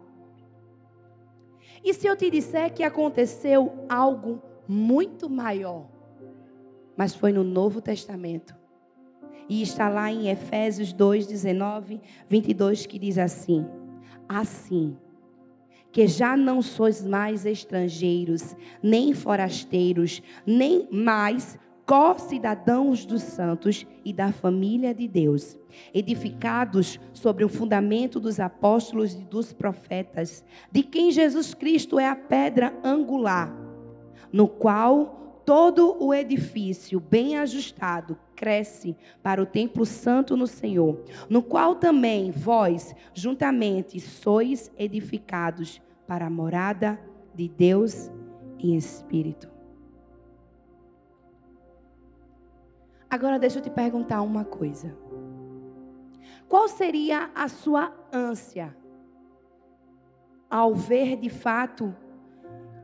E 1.84 1.94
se 1.94 2.08
eu 2.08 2.16
te 2.16 2.30
disser 2.30 2.74
que 2.74 2.84
aconteceu 2.84 3.86
algo 3.88 4.42
muito 4.68 5.30
maior, 5.30 5.88
mas 6.96 7.16
foi 7.16 7.32
no 7.32 7.44
Novo 7.44 7.82
Testamento? 7.82 8.59
E 9.50 9.64
está 9.64 9.90
lá 9.90 10.12
em 10.12 10.30
Efésios 10.30 10.94
2, 10.94 11.26
19, 11.26 12.00
22, 12.30 12.86
que 12.86 13.00
diz 13.00 13.18
assim: 13.18 13.66
Assim, 14.28 14.96
que 15.92 16.08
já 16.08 16.38
não 16.38 16.62
sois 16.62 17.04
mais 17.04 17.48
estrangeiros, 17.48 18.56
nem 18.82 19.14
forasteiros, 19.14 20.22
nem 20.46 20.88
mais 20.92 21.58
co-cidadãos 21.84 23.04
dos 23.04 23.24
santos 23.24 23.88
e 24.06 24.14
da 24.14 24.32
família 24.32 24.94
de 24.94 25.08
Deus, 25.08 25.58
edificados 25.92 27.00
sobre 27.12 27.44
o 27.44 27.50
fundamento 27.50 28.20
dos 28.20 28.40
apóstolos 28.40 29.16
e 29.16 29.24
dos 29.24 29.52
profetas, 29.52 30.46
de 30.72 30.84
quem 30.84 31.10
Jesus 31.10 31.56
Cristo 31.56 32.00
é 32.00 32.08
a 32.08 32.16
pedra 32.16 32.72
angular, 32.84 33.52
no 34.32 34.48
qual 34.48 35.42
todo 35.44 35.98
o 36.00 36.14
edifício 36.14 37.00
bem 37.00 37.40
ajustado 37.40 38.16
cresce 38.40 38.96
para 39.22 39.44
o 39.44 39.46
templo 39.46 39.86
santo 39.86 40.38
no 40.38 40.48
Senhor, 40.48 41.04
no 41.30 41.44
qual 41.44 41.76
também 41.76 42.32
vós 42.32 42.96
juntamente 43.14 44.00
sois 44.00 44.72
edificados 44.78 45.82
para 46.08 46.28
a 46.28 46.30
morada 46.30 46.98
de 47.36 47.50
Deus 47.50 48.10
em 48.58 48.78
espírito. 48.78 49.52
Agora 53.10 53.38
deixa 53.38 53.60
eu 53.60 53.64
te 53.64 53.70
perguntar 53.70 54.22
uma 54.22 54.46
coisa. 54.46 54.96
Qual 56.48 56.70
seria 56.70 57.30
a 57.36 57.50
sua 57.50 57.94
ânsia 58.14 58.74
ao 60.50 60.74
ver 60.74 61.18
de 61.18 61.30
fato 61.30 61.94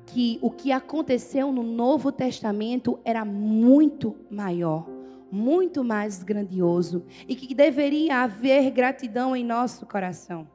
que 0.06 0.38
o 0.42 0.52
que 0.52 0.74
aconteceu 0.74 1.50
no 1.50 1.64
Novo 1.64 2.12
Testamento 2.12 3.00
era 3.06 3.24
muito 3.24 4.16
maior, 4.30 4.86
muito 5.36 5.84
mais 5.84 6.24
grandioso 6.24 7.06
e 7.28 7.36
que 7.36 7.54
deveria 7.54 8.24
haver 8.24 8.72
gratidão 8.72 9.36
em 9.36 9.44
nosso 9.44 9.86
coração. 9.86 10.48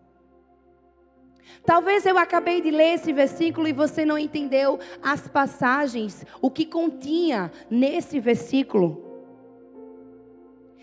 Talvez 1.64 2.06
eu 2.06 2.16
acabei 2.16 2.62
de 2.62 2.70
ler 2.70 2.94
esse 2.94 3.12
versículo 3.12 3.68
e 3.68 3.72
você 3.72 4.04
não 4.04 4.16
entendeu 4.16 4.78
as 5.02 5.28
passagens, 5.28 6.24
o 6.40 6.50
que 6.50 6.64
continha 6.64 7.52
nesse 7.70 8.18
versículo. 8.18 9.04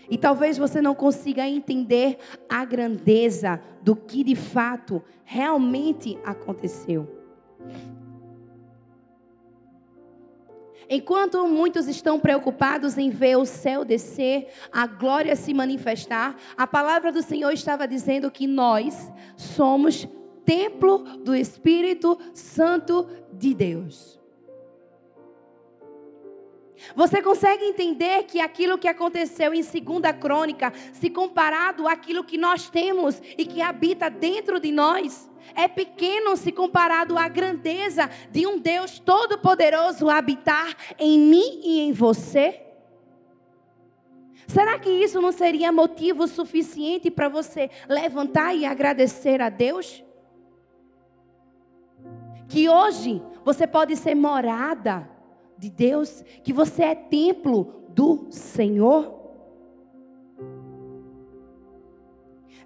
E 0.08 0.16
talvez 0.16 0.56
você 0.56 0.80
não 0.80 0.94
consiga 0.94 1.48
entender 1.48 2.18
a 2.48 2.64
grandeza 2.64 3.60
do 3.82 3.96
que 3.96 4.22
de 4.22 4.36
fato 4.36 5.02
realmente 5.24 6.16
aconteceu. 6.24 7.06
Enquanto 10.90 11.46
muitos 11.46 11.86
estão 11.86 12.18
preocupados 12.18 12.96
em 12.96 13.10
ver 13.10 13.36
o 13.36 13.44
céu 13.44 13.84
descer, 13.84 14.48
a 14.72 14.86
glória 14.86 15.36
se 15.36 15.52
manifestar, 15.52 16.36
a 16.56 16.66
palavra 16.66 17.12
do 17.12 17.22
Senhor 17.22 17.52
estava 17.52 17.86
dizendo 17.86 18.30
que 18.30 18.46
nós 18.46 19.12
somos 19.36 20.08
templo 20.46 21.00
do 21.18 21.34
Espírito 21.34 22.18
Santo 22.32 23.06
de 23.30 23.52
Deus. 23.52 24.18
Você 26.94 27.20
consegue 27.20 27.64
entender 27.64 28.24
que 28.24 28.40
aquilo 28.40 28.78
que 28.78 28.88
aconteceu 28.88 29.52
em 29.52 29.62
Segunda 29.62 30.12
Crônica, 30.12 30.72
se 30.92 31.10
comparado 31.10 31.86
àquilo 31.86 32.24
que 32.24 32.38
nós 32.38 32.70
temos 32.70 33.20
e 33.36 33.44
que 33.44 33.60
habita 33.60 34.08
dentro 34.08 34.58
de 34.60 34.72
nós, 34.72 35.28
é 35.54 35.68
pequeno 35.68 36.36
se 36.36 36.52
comparado 36.52 37.18
à 37.18 37.28
grandeza 37.28 38.10
de 38.30 38.46
um 38.46 38.58
Deus 38.58 38.98
todo-poderoso 38.98 40.08
habitar 40.08 40.76
em 40.98 41.18
mim 41.18 41.60
e 41.64 41.80
em 41.80 41.92
você? 41.92 42.62
Será 44.46 44.78
que 44.78 44.88
isso 44.88 45.20
não 45.20 45.30
seria 45.30 45.70
motivo 45.70 46.26
suficiente 46.26 47.10
para 47.10 47.28
você 47.28 47.70
levantar 47.86 48.54
e 48.54 48.64
agradecer 48.64 49.42
a 49.42 49.50
Deus? 49.50 50.02
Que 52.48 52.66
hoje 52.66 53.22
você 53.44 53.66
pode 53.66 53.94
ser 53.94 54.14
morada 54.14 55.08
de 55.58 55.68
Deus, 55.68 56.24
que 56.42 56.52
você 56.52 56.82
é 56.84 56.94
templo 56.94 57.84
do 57.90 58.28
Senhor? 58.30 59.18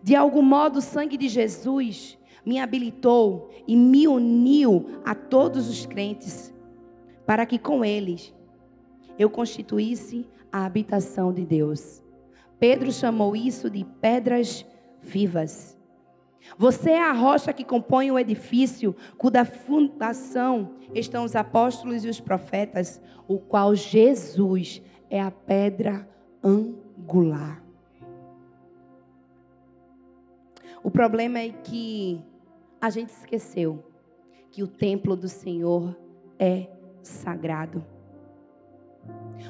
De 0.02 0.14
algum 0.14 0.42
modo, 0.42 0.78
o 0.78 0.82
sangue 0.82 1.16
de 1.16 1.28
Jesus 1.28 2.18
me 2.44 2.58
habilitou 2.58 3.50
e 3.66 3.76
me 3.76 4.08
uniu 4.08 5.00
a 5.04 5.14
todos 5.14 5.68
os 5.68 5.86
crentes, 5.86 6.52
para 7.26 7.46
que 7.46 7.58
com 7.58 7.84
eles 7.84 8.34
eu 9.18 9.30
constituísse 9.30 10.26
a 10.50 10.64
habitação 10.64 11.32
de 11.32 11.44
Deus. 11.44 12.02
Pedro 12.58 12.92
chamou 12.92 13.34
isso 13.34 13.70
de 13.70 13.84
pedras 14.00 14.66
vivas. 15.00 15.78
Você 16.58 16.90
é 16.90 17.02
a 17.02 17.12
rocha 17.12 17.52
que 17.52 17.64
compõe 17.64 18.10
o 18.10 18.18
edifício, 18.18 18.94
cuja 19.16 19.44
fundação 19.44 20.72
estão 20.94 21.24
os 21.24 21.36
apóstolos 21.36 22.04
e 22.04 22.08
os 22.08 22.20
profetas, 22.20 23.00
o 23.28 23.38
qual 23.38 23.74
Jesus 23.74 24.82
é 25.08 25.20
a 25.20 25.30
pedra 25.30 26.08
angular. 26.42 27.62
O 30.82 30.90
problema 30.90 31.38
é 31.38 31.50
que 31.50 32.20
a 32.82 32.90
gente 32.90 33.10
esqueceu 33.10 33.84
que 34.50 34.60
o 34.60 34.66
templo 34.66 35.14
do 35.14 35.28
Senhor 35.28 35.96
é 36.36 36.66
sagrado. 37.00 37.84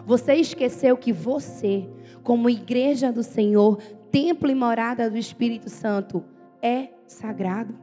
Você 0.05 0.35
esqueceu 0.35 0.99
que 0.99 1.15
você, 1.15 1.89
como 2.23 2.51
igreja 2.51 3.11
do 3.11 3.23
Senhor, 3.23 3.79
templo 4.11 4.51
e 4.51 4.55
morada 4.55 5.11
do 5.11 5.17
Espírito 5.17 5.71
Santo, 5.71 6.23
é 6.61 6.91
sagrado. 7.07 7.75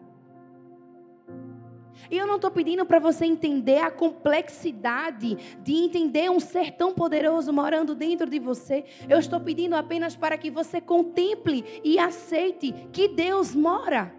E 2.11 2.17
eu 2.17 2.27
não 2.27 2.35
estou 2.35 2.51
pedindo 2.51 2.85
para 2.85 2.99
você 2.99 3.25
entender 3.25 3.79
a 3.79 3.89
complexidade 3.89 5.35
de 5.63 5.73
entender 5.73 6.29
um 6.29 6.39
ser 6.39 6.73
tão 6.73 6.93
poderoso 6.93 7.51
morando 7.51 7.95
dentro 7.95 8.29
de 8.29 8.39
você. 8.39 8.85
Eu 9.09 9.17
estou 9.17 9.39
pedindo 9.39 9.75
apenas 9.75 10.15
para 10.15 10.37
que 10.37 10.51
você 10.51 10.79
contemple 10.79 11.65
e 11.83 11.97
aceite 11.97 12.71
que 12.91 13.07
Deus 13.07 13.55
mora 13.55 14.18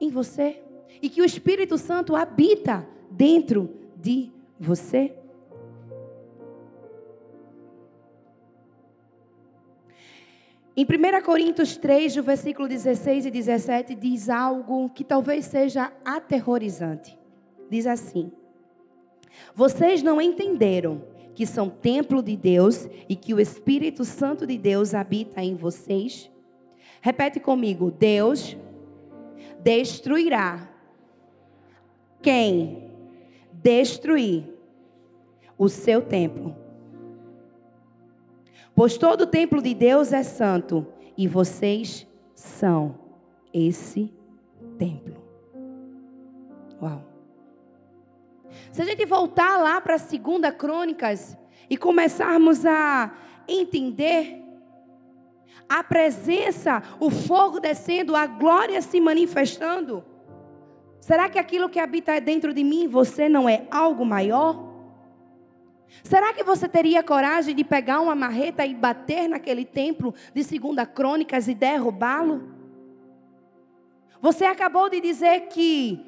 em 0.00 0.10
você 0.10 0.62
e 1.00 1.08
que 1.08 1.20
o 1.20 1.24
Espírito 1.24 1.76
Santo 1.78 2.14
habita 2.14 2.86
dentro 3.10 3.70
de 3.96 4.30
você. 4.58 5.12
Em 10.76 10.84
1 10.84 11.22
Coríntios 11.24 11.76
3, 11.78 12.16
no 12.16 12.22
versículo 12.22 12.68
16 12.68 13.26
e 13.26 13.30
17, 13.30 13.94
diz 13.94 14.28
algo 14.28 14.90
que 14.90 15.02
talvez 15.02 15.46
seja 15.46 15.90
aterrorizante. 16.04 17.18
Diz 17.70 17.86
assim: 17.86 18.30
Vocês 19.54 20.02
não 20.02 20.20
entenderam 20.20 21.02
que 21.34 21.46
são 21.46 21.70
templo 21.70 22.22
de 22.22 22.36
Deus 22.36 22.86
e 23.08 23.16
que 23.16 23.32
o 23.32 23.40
Espírito 23.40 24.04
Santo 24.04 24.46
de 24.46 24.58
Deus 24.58 24.92
habita 24.92 25.42
em 25.42 25.54
vocês? 25.54 26.30
Repete 27.00 27.40
comigo: 27.40 27.90
Deus 27.90 28.54
destruirá 29.60 30.68
quem 32.22 32.90
destruir 33.52 34.44
o 35.58 35.68
seu 35.68 36.02
templo. 36.02 36.56
Pois 38.74 38.98
todo 38.98 39.22
o 39.22 39.26
templo 39.26 39.62
de 39.62 39.74
Deus 39.74 40.12
é 40.12 40.22
santo 40.22 40.86
e 41.16 41.26
vocês 41.26 42.06
são 42.34 42.94
esse 43.52 44.12
templo. 44.78 45.22
Uau. 46.80 47.02
Se 48.70 48.82
a 48.82 48.84
gente 48.84 49.06
voltar 49.06 49.56
lá 49.56 49.80
para 49.80 49.94
a 49.94 49.98
segunda 49.98 50.52
Crônicas 50.52 51.36
e 51.70 51.76
começarmos 51.76 52.66
a 52.66 53.14
entender 53.48 54.45
a 55.68 55.82
presença, 55.82 56.82
o 57.00 57.10
fogo 57.10 57.58
descendo, 57.58 58.14
a 58.14 58.26
glória 58.26 58.80
se 58.80 59.00
manifestando, 59.00 60.04
será 61.00 61.28
que 61.28 61.38
aquilo 61.38 61.68
que 61.68 61.80
habita 61.80 62.20
dentro 62.20 62.54
de 62.54 62.62
mim, 62.62 62.86
você 62.88 63.28
não 63.28 63.48
é 63.48 63.66
algo 63.70 64.04
maior? 64.04 64.74
Será 66.02 66.32
que 66.32 66.44
você 66.44 66.68
teria 66.68 67.02
coragem 67.02 67.54
de 67.54 67.64
pegar 67.64 68.00
uma 68.00 68.14
marreta 68.14 68.64
e 68.66 68.74
bater 68.74 69.28
naquele 69.28 69.64
templo 69.64 70.14
de 70.34 70.44
Segunda 70.44 70.84
Crônicas 70.84 71.48
e 71.48 71.54
derrubá-lo? 71.54 72.54
Você 74.20 74.44
acabou 74.44 74.88
de 74.88 75.00
dizer 75.00 75.48
que 75.48 76.04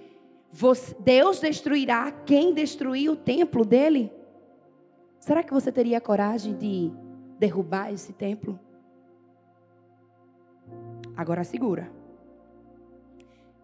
Deus 1.00 1.40
destruirá 1.40 2.10
quem 2.10 2.54
destruiu 2.54 3.12
o 3.12 3.16
templo 3.16 3.64
dele. 3.64 4.12
Será 5.20 5.42
que 5.42 5.52
você 5.52 5.70
teria 5.70 6.00
coragem 6.00 6.54
de 6.54 6.90
derrubar 7.38 7.92
esse 7.92 8.12
templo? 8.12 8.58
Agora 11.18 11.42
segura. 11.42 11.90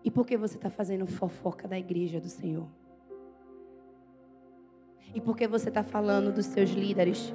E 0.03 0.11
por 0.11 0.27
que 0.27 0.37
você 0.37 0.57
está 0.57 0.69
fazendo 0.69 1.07
fofoca 1.07 1.69
da 1.69 1.79
igreja 1.79 2.21
do 2.21 2.29
Senhor? 2.29 2.67
E 5.15 5.21
por 5.21 5.37
que 5.37 5.47
você 5.47 5.69
está 5.69 5.85
falando 5.85 6.33
dos 6.33 6.47
seus 6.47 6.71
líderes? 6.71 7.33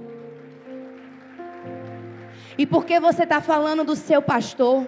E 2.58 2.66
por 2.68 2.86
que 2.86 3.00
você 3.00 3.24
está 3.24 3.40
falando 3.40 3.86
do 3.86 3.96
seu 3.96 4.22
pastor? 4.22 4.86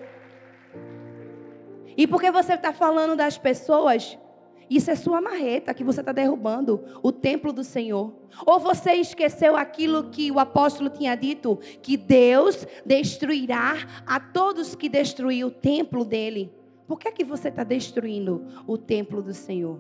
E 1.96 2.06
por 2.06 2.20
que 2.20 2.30
você 2.30 2.56
está 2.56 2.74
falando 2.74 3.16
das 3.16 3.38
pessoas? 3.38 4.20
Isso 4.72 4.90
é 4.90 4.96
sua 4.96 5.20
marreta 5.20 5.74
que 5.74 5.84
você 5.84 6.00
está 6.00 6.14
derrubando 6.14 6.82
o 7.04 7.12
templo 7.12 7.52
do 7.52 7.62
Senhor. 7.62 8.14
Ou 8.46 8.58
você 8.58 8.94
esqueceu 8.94 9.58
aquilo 9.58 10.06
que 10.06 10.32
o 10.32 10.40
apóstolo 10.40 10.90
tinha 10.90 11.14
dito: 11.14 11.60
que 11.82 11.98
Deus 11.98 12.66
destruirá 12.86 13.74
a 14.08 14.18
todos 14.18 14.74
que 14.74 14.88
destruir 14.88 15.46
o 15.46 15.52
templo 15.52 16.06
dele. 16.06 16.54
Por 16.88 16.98
que, 16.98 17.10
é 17.10 17.12
que 17.12 17.26
você 17.26 17.50
está 17.50 17.66
destruindo 17.66 18.48
o 18.66 18.78
templo 18.78 19.22
do 19.22 19.34
Senhor? 19.34 19.78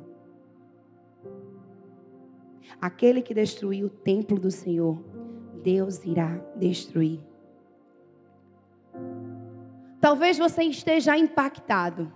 Aquele 2.81 3.21
que 3.21 3.33
destruiu 3.33 3.87
o 3.87 3.89
templo 3.89 4.37
do 4.37 4.51
Senhor, 4.51 5.01
Deus 5.63 6.03
irá 6.03 6.37
destruir. 6.57 7.21
Talvez 10.01 10.37
você 10.37 10.63
esteja 10.63 11.17
impactado 11.17 12.11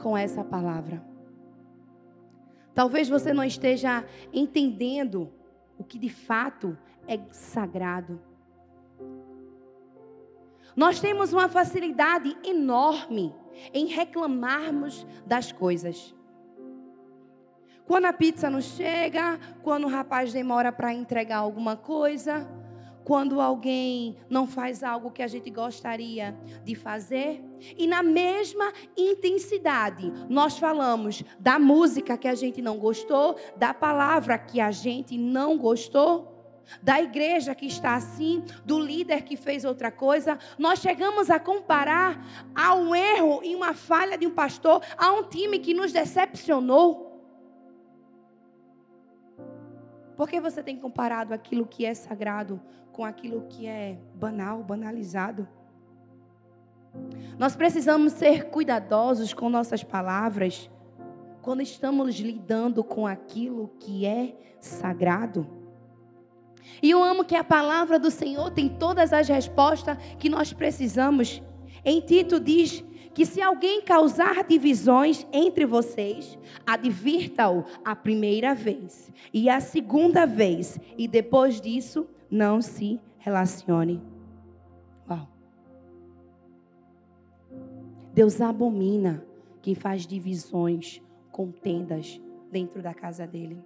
com 0.00 0.16
essa 0.16 0.44
palavra. 0.44 1.09
Talvez 2.74 3.08
você 3.08 3.32
não 3.32 3.44
esteja 3.44 4.04
entendendo 4.32 5.30
o 5.78 5.84
que 5.84 5.98
de 5.98 6.08
fato 6.08 6.76
é 7.06 7.18
sagrado. 7.30 8.20
Nós 10.76 11.00
temos 11.00 11.32
uma 11.32 11.48
facilidade 11.48 12.36
enorme 12.44 13.34
em 13.74 13.86
reclamarmos 13.86 15.06
das 15.26 15.50
coisas. 15.50 16.14
Quando 17.86 18.04
a 18.04 18.12
pizza 18.12 18.48
não 18.48 18.60
chega, 18.60 19.38
quando 19.62 19.84
o 19.84 19.90
rapaz 19.90 20.32
demora 20.32 20.70
para 20.70 20.94
entregar 20.94 21.38
alguma 21.38 21.76
coisa, 21.76 22.48
quando 23.10 23.40
alguém 23.40 24.14
não 24.28 24.46
faz 24.46 24.84
algo 24.84 25.10
que 25.10 25.20
a 25.20 25.26
gente 25.26 25.50
gostaria 25.50 26.32
de 26.62 26.76
fazer. 26.76 27.42
E 27.76 27.84
na 27.84 28.04
mesma 28.04 28.72
intensidade, 28.96 30.12
nós 30.28 30.56
falamos 30.56 31.24
da 31.40 31.58
música 31.58 32.16
que 32.16 32.28
a 32.28 32.36
gente 32.36 32.62
não 32.62 32.78
gostou, 32.78 33.36
da 33.56 33.74
palavra 33.74 34.38
que 34.38 34.60
a 34.60 34.70
gente 34.70 35.18
não 35.18 35.58
gostou 35.58 36.36
da 36.80 37.02
igreja 37.02 37.52
que 37.52 37.66
está 37.66 37.96
assim, 37.96 38.44
do 38.64 38.78
líder 38.78 39.22
que 39.22 39.36
fez 39.36 39.64
outra 39.64 39.90
coisa, 39.90 40.38
nós 40.56 40.78
chegamos 40.78 41.28
a 41.28 41.40
comparar 41.40 42.24
a 42.54 42.76
um 42.76 42.94
erro 42.94 43.40
e 43.42 43.56
uma 43.56 43.74
falha 43.74 44.16
de 44.16 44.24
um 44.24 44.30
pastor 44.30 44.80
a 44.96 45.10
um 45.10 45.24
time 45.24 45.58
que 45.58 45.74
nos 45.74 45.90
decepcionou. 45.90 47.09
Por 50.20 50.28
que 50.28 50.38
você 50.38 50.62
tem 50.62 50.76
comparado 50.76 51.32
aquilo 51.32 51.64
que 51.64 51.86
é 51.86 51.94
sagrado 51.94 52.60
com 52.92 53.06
aquilo 53.06 53.46
que 53.48 53.66
é 53.66 53.96
banal, 54.14 54.62
banalizado? 54.62 55.48
Nós 57.38 57.56
precisamos 57.56 58.12
ser 58.12 58.50
cuidadosos 58.50 59.32
com 59.32 59.48
nossas 59.48 59.82
palavras 59.82 60.70
quando 61.40 61.62
estamos 61.62 62.16
lidando 62.20 62.84
com 62.84 63.06
aquilo 63.06 63.68
que 63.80 64.04
é 64.04 64.36
sagrado. 64.60 65.46
E 66.82 66.90
eu 66.90 67.02
amo 67.02 67.24
que 67.24 67.34
a 67.34 67.42
palavra 67.42 67.98
do 67.98 68.10
Senhor 68.10 68.50
tem 68.50 68.68
todas 68.68 69.14
as 69.14 69.26
respostas 69.26 69.96
que 70.18 70.28
nós 70.28 70.52
precisamos. 70.52 71.42
Em 71.82 71.98
Tito 71.98 72.38
diz 72.38 72.84
que 73.14 73.26
se 73.26 73.42
alguém 73.42 73.82
causar 73.82 74.44
divisões 74.44 75.26
entre 75.32 75.66
vocês, 75.66 76.38
advirta-o 76.66 77.64
a 77.84 77.94
primeira 77.96 78.54
vez 78.54 79.10
e 79.32 79.48
a 79.48 79.60
segunda 79.60 80.26
vez, 80.26 80.78
e 80.96 81.08
depois 81.08 81.60
disso 81.60 82.06
não 82.30 82.62
se 82.62 83.00
relacione. 83.18 84.00
Uau. 85.08 85.28
Deus 88.14 88.40
abomina 88.40 89.24
quem 89.60 89.74
faz 89.74 90.06
divisões, 90.06 91.02
contendas 91.30 92.20
dentro 92.50 92.82
da 92.82 92.94
casa 92.94 93.26
dele. 93.26 93.62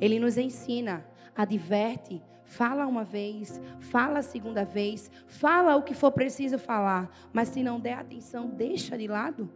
Ele 0.00 0.18
nos 0.18 0.36
ensina, 0.36 1.06
adverte, 1.34 2.22
fala 2.50 2.84
uma 2.84 3.04
vez, 3.04 3.60
fala 3.78 4.18
a 4.18 4.22
segunda 4.22 4.64
vez, 4.64 5.08
fala 5.28 5.76
o 5.76 5.84
que 5.84 5.94
for 5.94 6.10
preciso 6.10 6.58
falar, 6.58 7.08
mas 7.32 7.48
se 7.48 7.62
não 7.62 7.78
der 7.78 7.94
atenção, 7.94 8.48
deixa 8.48 8.98
de 8.98 9.06
lado. 9.06 9.48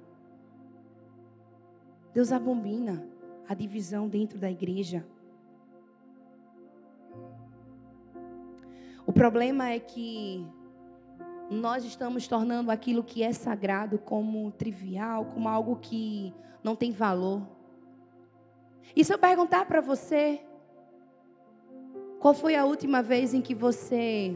Deus 2.15 2.31
abomina 2.31 3.05
a 3.49 3.53
divisão 3.53 4.09
dentro 4.09 4.39
da 4.39 4.49
igreja. 4.49 5.05
O 9.05 9.13
problema 9.13 9.71
é 9.71 9.81
que 9.81 10.47
nós 11.51 11.85
estamos 11.85 12.29
tornando 12.29 12.71
aquilo 12.71 13.03
que 13.03 13.25
é 13.25 13.33
sagrado 13.33 13.99
como 13.99 14.53
trivial, 14.53 15.25
como 15.35 15.49
algo 15.49 15.77
que 15.83 16.33
não 16.63 16.77
tem 16.77 16.93
valor. 16.93 17.43
E 18.95 19.05
se 19.05 19.13
eu 19.13 19.19
perguntar 19.19 19.67
para 19.67 19.81
você, 19.81 20.41
qual 22.25 22.33
foi 22.33 22.57
a 22.57 22.65
última 22.65 23.03
vez 23.03 23.35
em 23.35 23.43
que 23.43 23.55
você 23.55 24.35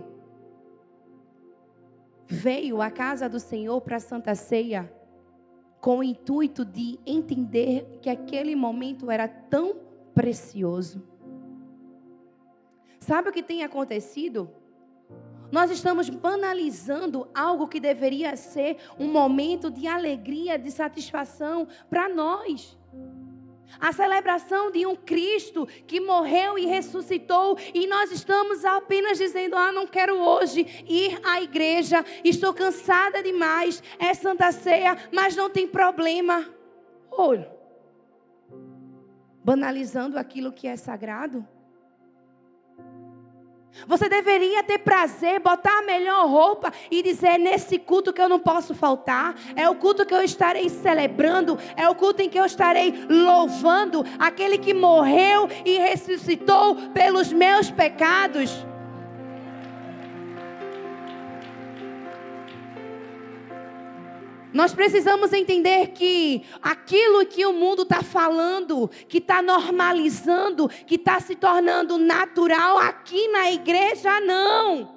veio 2.27 2.83
à 2.83 2.91
casa 2.91 3.31
do 3.31 3.41
Senhor 3.41 3.81
para 3.81 3.97
a 3.97 4.01
Santa 4.01 4.35
Ceia 4.35 4.93
com 5.81 6.01
o 6.01 6.03
intuito 6.03 6.67
de 6.67 7.01
entender 7.07 7.99
que 8.03 8.11
aquele 8.11 8.55
momento 8.55 9.11
era 9.11 9.27
tão 9.27 9.75
precioso? 10.15 11.03
Sabe 13.01 13.31
o 13.31 13.33
que 13.33 13.43
tem 13.43 13.65
acontecido? 13.65 14.51
Nós 15.51 15.71
estamos 15.71 16.11
banalizando 16.11 17.27
algo 17.35 17.67
que 17.67 17.81
deveria 17.81 18.37
ser 18.37 18.77
um 18.99 19.11
momento 19.11 19.71
de 19.71 19.87
alegria, 19.87 20.59
de 20.59 20.71
satisfação 20.71 21.67
para 21.89 22.07
nós. 22.07 22.77
A 23.81 23.93
celebração 23.93 24.71
de 24.71 24.87
um 24.87 24.97
Cristo 24.97 25.67
que 25.87 26.01
morreu 26.01 26.59
e 26.59 26.67
ressuscitou, 26.67 27.59
e 27.75 27.87
nós 27.87 28.11
estamos 28.11 28.65
apenas 28.65 29.19
dizendo: 29.19 29.57
Ah, 29.57 29.71
não 29.73 29.87
quero 29.87 30.17
hoje 30.17 30.85
ir 30.89 31.21
à 31.25 31.41
igreja, 31.43 32.05
estou 32.25 32.55
cansada 32.55 33.23
demais, 33.23 33.83
é 33.99 34.15
Santa 34.15 34.51
Ceia, 34.53 34.97
mas 35.13 35.37
não 35.37 35.51
tem 35.51 35.67
problema. 35.67 36.49
Olha, 37.11 37.51
banalizando 39.45 40.19
aquilo 40.19 40.53
que 40.53 40.67
é 40.67 40.77
sagrado. 40.77 41.47
Você 43.87 44.09
deveria 44.09 44.63
ter 44.63 44.79
prazer, 44.79 45.41
botar 45.41 45.79
a 45.79 45.83
melhor 45.83 46.27
roupa 46.27 46.73
e 46.91 47.03
dizer: 47.03 47.39
nesse 47.39 47.79
culto 47.79 48.13
que 48.13 48.21
eu 48.21 48.29
não 48.29 48.39
posso 48.39 48.75
faltar, 48.75 49.35
é 49.55 49.69
o 49.69 49.75
culto 49.75 50.05
que 50.05 50.15
eu 50.15 50.23
estarei 50.23 50.69
celebrando, 50.69 51.59
é 51.77 51.89
o 51.89 51.95
culto 51.95 52.23
em 52.23 52.29
que 52.29 52.39
eu 52.39 52.45
estarei 52.45 52.93
louvando 53.09 54.05
aquele 54.19 54.59
que 54.59 54.75
morreu 54.75 55.49
e 55.65 55.79
ressuscitou 55.79 56.75
pelos 56.93 57.33
meus 57.33 57.71
pecados. 57.71 58.68
Nós 64.53 64.75
precisamos 64.75 65.33
entender 65.33 65.89
que 65.89 66.43
aquilo 66.63 67.27
que 67.27 67.45
o 67.45 67.53
mundo 67.53 67.83
está 67.83 68.03
falando, 68.03 68.91
que 69.09 69.19
está 69.19 69.43
normalizando, 69.43 70.69
que 70.69 70.95
está 70.95 71.21
se 71.21 71.35
tornando 71.35 71.99
natural 71.99 72.79
aqui 72.79 73.29
na 73.29 73.51
igreja, 73.51 74.21
não. 74.21 74.97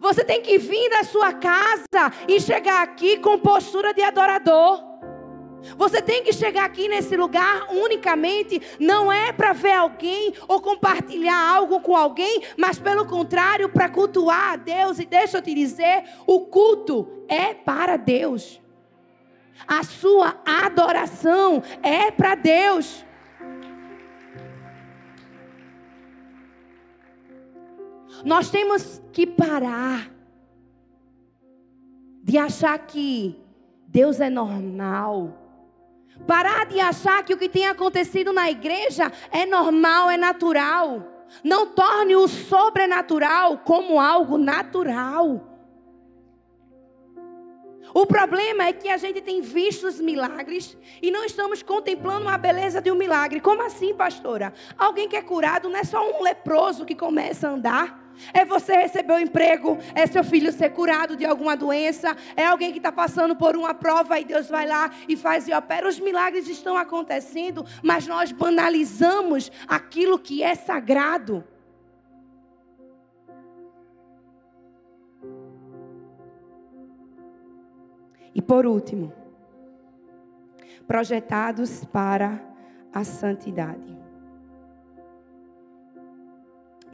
Você 0.00 0.24
tem 0.24 0.42
que 0.42 0.58
vir 0.58 0.90
da 0.90 1.04
sua 1.04 1.32
casa 1.32 2.12
e 2.28 2.40
chegar 2.40 2.82
aqui 2.82 3.18
com 3.18 3.38
postura 3.38 3.94
de 3.94 4.02
adorador. 4.02 4.93
Você 5.76 6.02
tem 6.02 6.22
que 6.22 6.32
chegar 6.32 6.64
aqui 6.64 6.88
nesse 6.88 7.16
lugar 7.16 7.68
unicamente, 7.70 8.60
não 8.78 9.10
é 9.10 9.32
para 9.32 9.52
ver 9.52 9.72
alguém 9.72 10.34
ou 10.46 10.60
compartilhar 10.60 11.54
algo 11.56 11.80
com 11.80 11.96
alguém, 11.96 12.42
mas 12.56 12.78
pelo 12.78 13.06
contrário, 13.06 13.68
para 13.68 13.88
cultuar 13.88 14.52
a 14.52 14.56
Deus. 14.56 14.98
E 14.98 15.06
deixa 15.06 15.38
eu 15.38 15.42
te 15.42 15.54
dizer: 15.54 16.04
o 16.26 16.40
culto 16.46 17.24
é 17.28 17.54
para 17.54 17.96
Deus, 17.96 18.60
a 19.66 19.82
sua 19.82 20.36
adoração 20.44 21.62
é 21.82 22.10
para 22.10 22.34
Deus. 22.34 23.04
Nós 28.24 28.50
temos 28.50 29.02
que 29.12 29.26
parar 29.26 30.10
de 32.22 32.38
achar 32.38 32.78
que 32.78 33.38
Deus 33.86 34.18
é 34.18 34.30
normal 34.30 35.43
Parar 36.26 36.66
de 36.66 36.80
achar 36.80 37.22
que 37.24 37.34
o 37.34 37.38
que 37.38 37.48
tem 37.48 37.66
acontecido 37.66 38.32
na 38.32 38.50
igreja 38.50 39.10
é 39.30 39.44
normal, 39.44 40.10
é 40.10 40.16
natural. 40.16 41.26
Não 41.42 41.66
torne 41.66 42.14
o 42.14 42.28
sobrenatural 42.28 43.58
como 43.58 44.00
algo 44.00 44.38
natural. 44.38 45.54
O 47.92 48.06
problema 48.06 48.64
é 48.64 48.72
que 48.72 48.88
a 48.88 48.96
gente 48.96 49.20
tem 49.20 49.40
visto 49.40 49.86
os 49.86 50.00
milagres 50.00 50.76
e 51.00 51.10
não 51.10 51.24
estamos 51.24 51.62
contemplando 51.62 52.28
a 52.28 52.36
beleza 52.36 52.80
de 52.80 52.90
um 52.90 52.96
milagre. 52.96 53.40
Como 53.40 53.62
assim, 53.62 53.94
pastora? 53.94 54.52
Alguém 54.76 55.08
que 55.08 55.16
é 55.16 55.22
curado 55.22 55.68
não 55.68 55.78
é 55.78 55.84
só 55.84 56.00
um 56.10 56.22
leproso 56.22 56.84
que 56.84 56.94
começa 56.94 57.48
a 57.48 57.52
andar. 57.52 58.03
É 58.32 58.44
você 58.44 58.76
receber 58.76 59.12
o 59.12 59.16
um 59.16 59.20
emprego, 59.20 59.78
é 59.94 60.06
seu 60.06 60.24
filho 60.24 60.52
ser 60.52 60.70
curado 60.70 61.16
de 61.16 61.24
alguma 61.24 61.56
doença, 61.56 62.16
é 62.36 62.46
alguém 62.46 62.72
que 62.72 62.78
está 62.78 62.92
passando 62.92 63.36
por 63.36 63.56
uma 63.56 63.74
prova 63.74 64.18
e 64.18 64.24
Deus 64.24 64.48
vai 64.48 64.66
lá 64.66 64.90
e 65.08 65.16
faz 65.16 65.48
e 65.48 65.52
opera. 65.52 65.88
Os 65.88 65.98
milagres 66.00 66.48
estão 66.48 66.76
acontecendo, 66.76 67.64
mas 67.82 68.06
nós 68.06 68.32
banalizamos 68.32 69.50
aquilo 69.66 70.18
que 70.18 70.42
é 70.42 70.54
sagrado. 70.54 71.44
E 78.34 78.42
por 78.42 78.66
último, 78.66 79.12
projetados 80.86 81.84
para 81.84 82.40
a 82.92 83.04
santidade. 83.04 83.93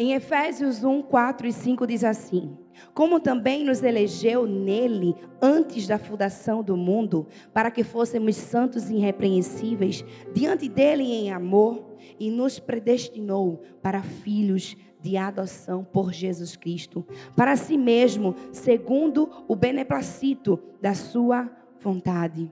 Em 0.02 0.14
Efésios 0.14 0.82
1, 0.82 1.02
4 1.02 1.46
e 1.46 1.52
5 1.52 1.86
diz 1.86 2.04
assim: 2.04 2.56
Como 2.94 3.20
também 3.20 3.62
nos 3.62 3.82
elegeu 3.82 4.46
nele 4.46 5.14
antes 5.42 5.86
da 5.86 5.98
fundação 5.98 6.62
do 6.62 6.74
mundo, 6.74 7.26
para 7.52 7.70
que 7.70 7.84
fôssemos 7.84 8.34
santos 8.34 8.88
e 8.88 8.94
irrepreensíveis 8.94 10.02
diante 10.32 10.70
dele 10.70 11.02
em 11.02 11.30
amor, 11.30 11.84
e 12.18 12.30
nos 12.30 12.58
predestinou 12.58 13.60
para 13.82 14.02
filhos 14.02 14.74
de 15.02 15.18
adoção 15.18 15.84
por 15.84 16.14
Jesus 16.14 16.56
Cristo, 16.56 17.06
para 17.36 17.54
si 17.54 17.76
mesmo, 17.76 18.34
segundo 18.52 19.44
o 19.46 19.54
beneplacito 19.54 20.58
da 20.80 20.94
sua 20.94 21.50
vontade. 21.78 22.50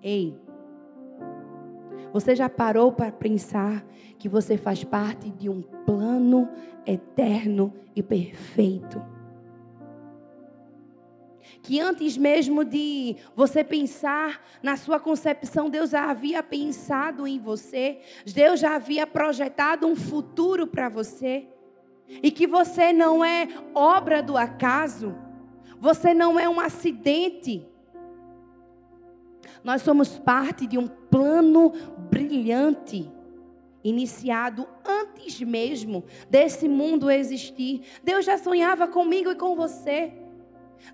Ei, 0.00 0.38
você 2.12 2.34
já 2.34 2.48
parou 2.48 2.92
para 2.92 3.12
pensar 3.12 3.84
que 4.18 4.28
você 4.28 4.56
faz 4.56 4.82
parte 4.84 5.30
de 5.30 5.48
um 5.48 5.62
plano 5.62 6.48
eterno 6.86 7.72
e 7.94 8.02
perfeito? 8.02 9.02
Que 11.62 11.80
antes 11.80 12.16
mesmo 12.16 12.64
de 12.64 13.16
você 13.34 13.64
pensar 13.64 14.42
na 14.62 14.76
sua 14.76 15.00
concepção, 15.00 15.68
Deus 15.68 15.90
já 15.90 16.10
havia 16.10 16.42
pensado 16.42 17.26
em 17.26 17.38
você, 17.38 18.00
Deus 18.24 18.60
já 18.60 18.74
havia 18.76 19.06
projetado 19.06 19.86
um 19.86 19.96
futuro 19.96 20.66
para 20.66 20.88
você, 20.88 21.46
e 22.22 22.30
que 22.30 22.46
você 22.46 22.92
não 22.92 23.24
é 23.24 23.48
obra 23.74 24.22
do 24.22 24.36
acaso, 24.36 25.14
você 25.78 26.14
não 26.14 26.38
é 26.38 26.48
um 26.48 26.58
acidente, 26.58 27.66
nós 29.62 29.82
somos 29.82 30.18
parte 30.18 30.66
de 30.66 30.78
um 30.78 30.86
plano 30.86 31.72
brilhante, 32.10 33.10
iniciado 33.82 34.66
antes 34.84 35.40
mesmo 35.40 36.04
desse 36.28 36.68
mundo 36.68 37.10
existir. 37.10 37.82
Deus 38.02 38.24
já 38.24 38.38
sonhava 38.38 38.86
comigo 38.86 39.30
e 39.30 39.36
com 39.36 39.54
você. 39.54 40.12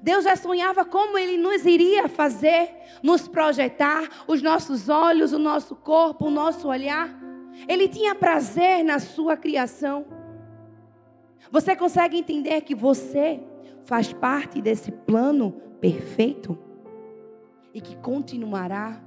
Deus 0.02 0.24
já 0.24 0.34
sonhava 0.34 0.84
como 0.84 1.18
Ele 1.18 1.36
nos 1.36 1.66
iria 1.66 2.08
fazer, 2.08 2.74
nos 3.02 3.28
projetar, 3.28 4.24
os 4.26 4.40
nossos 4.40 4.88
olhos, 4.88 5.32
o 5.32 5.38
nosso 5.38 5.76
corpo, 5.76 6.26
o 6.26 6.30
nosso 6.30 6.68
olhar. 6.68 7.14
Ele 7.68 7.86
tinha 7.86 8.14
prazer 8.14 8.82
na 8.82 8.98
sua 8.98 9.36
criação. 9.36 10.06
Você 11.50 11.76
consegue 11.76 12.16
entender 12.16 12.62
que 12.62 12.74
você 12.74 13.40
faz 13.84 14.12
parte 14.12 14.60
desse 14.60 14.90
plano 14.90 15.52
perfeito 15.80 16.58
e 17.74 17.80
que 17.80 17.96
continuará? 17.96 19.02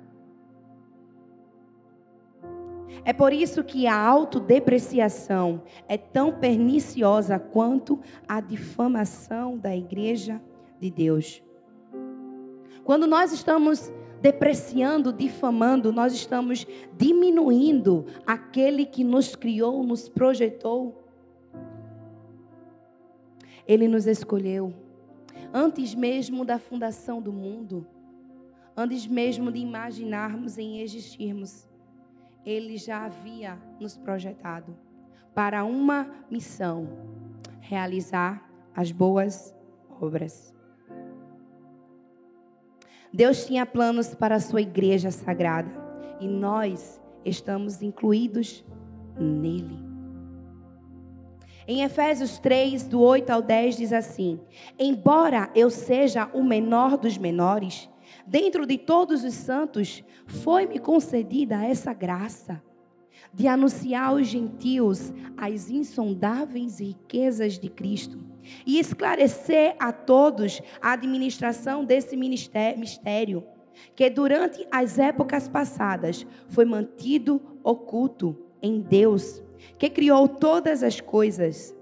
É 3.05 3.13
por 3.13 3.32
isso 3.32 3.63
que 3.63 3.88
a 3.88 3.97
autodepreciação 3.97 5.63
é 5.88 5.97
tão 5.97 6.34
perniciosa 6.34 7.39
quanto 7.39 8.01
a 8.28 8.41
difamação 8.41 9.57
da 9.57 9.76
igreja 9.76 10.41
de 10.80 10.91
Deus. 10.91 11.41
Quando 12.84 13.07
nós 13.07 13.32
estamos 13.32 13.91
depreciando, 14.22 15.13
difamando, 15.13 15.93
nós 15.93 16.13
estamos 16.13 16.65
diminuindo 16.97 18.05
aquele 18.26 18.86
que 18.86 19.03
nos 19.03 19.36
criou, 19.36 19.84
nos 19.84 20.09
projetou. 20.09 21.03
Ele 23.65 23.88
nos 23.88 24.07
escolheu 24.07 24.74
antes 25.53 25.95
mesmo 25.95 26.43
da 26.43 26.59
fundação 26.59 27.22
do 27.22 27.32
mundo, 27.32 27.86
antes 28.78 29.08
mesmo 29.08 29.52
de 29.52 29.58
imaginarmos 29.58 30.60
em 30.60 30.82
existirmos. 30.82 31.68
Ele 32.46 32.78
já 32.78 33.06
havia 33.06 33.58
nos 33.80 33.98
projetado 33.98 34.78
para 35.34 35.66
uma 35.66 36.08
missão: 36.30 36.88
realizar 37.60 38.48
as 38.76 38.92
boas 38.92 39.56
obras. 40.00 40.56
Deus 43.12 43.48
tinha 43.48 43.66
planos 43.66 44.14
para 44.14 44.36
a 44.36 44.40
sua 44.40 44.62
igreja 44.62 45.10
sagrada 45.10 45.72
e 46.20 46.28
nós 46.28 47.02
estamos 47.26 47.82
incluídos 47.82 48.64
nele. 49.20 49.88
Em 51.68 51.84
Efésios 51.84 52.40
3, 52.40 52.88
do 52.88 53.02
8 53.02 53.30
ao 53.30 53.42
10, 53.42 53.78
diz 53.78 53.92
assim: 53.92 54.40
Embora 54.80 55.50
eu 55.54 55.70
seja 55.70 56.30
o 56.34 56.42
menor 56.44 56.98
dos 56.98 57.18
menores, 57.18 57.90
dentro 58.28 58.66
de 58.66 58.78
todos 58.78 59.24
os 59.24 59.34
santos, 59.34 60.04
foi-me 60.26 60.80
concedida 60.80 61.64
essa 61.66 61.94
graça 61.94 62.62
de 63.34 63.48
anunciar 63.48 64.10
aos 64.10 64.28
gentios 64.28 65.14
as 65.36 65.70
insondáveis 65.70 66.80
riquezas 66.80 67.58
de 67.58 67.70
Cristo 67.70 68.20
e 68.66 68.80
esclarecer 68.80 69.76
a 69.80 69.92
todos 69.92 70.62
a 70.82 70.94
administração 70.94 71.84
desse 71.84 72.16
mistério, 72.16 73.44
que 73.96 74.10
durante 74.10 74.66
as 74.72 74.98
épocas 74.98 75.48
passadas 75.48 76.26
foi 76.50 76.66
mantido 76.66 77.42
oculto 77.64 78.36
em 78.62 78.80
Deus, 78.80 79.44
que 79.78 79.90
criou 79.90 80.28
todas 80.28 80.82
as 80.82 81.00
coisas. 81.00 81.76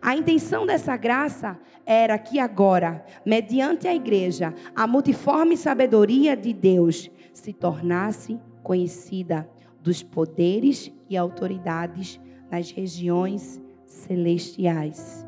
A 0.00 0.16
intenção 0.16 0.66
dessa 0.66 0.96
graça 0.96 1.58
era 1.86 2.18
que 2.18 2.38
agora, 2.38 3.04
mediante 3.24 3.86
a 3.86 3.94
igreja, 3.94 4.54
a 4.74 4.86
multiforme 4.86 5.56
sabedoria 5.56 6.36
de 6.36 6.52
Deus 6.52 7.10
se 7.32 7.52
tornasse 7.52 8.40
conhecida 8.62 9.48
dos 9.80 10.02
poderes 10.02 10.92
e 11.08 11.16
autoridades 11.16 12.20
nas 12.50 12.70
regiões 12.70 13.60
celestiais. 13.84 15.26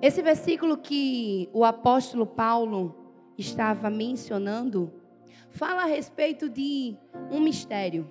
Esse 0.00 0.20
versículo 0.20 0.76
que 0.76 1.48
o 1.52 1.64
apóstolo 1.64 2.26
Paulo 2.26 2.94
estava 3.38 3.88
mencionando 3.88 4.92
fala 5.50 5.82
a 5.82 5.86
respeito 5.86 6.48
de 6.48 6.96
um 7.30 7.40
mistério 7.40 8.10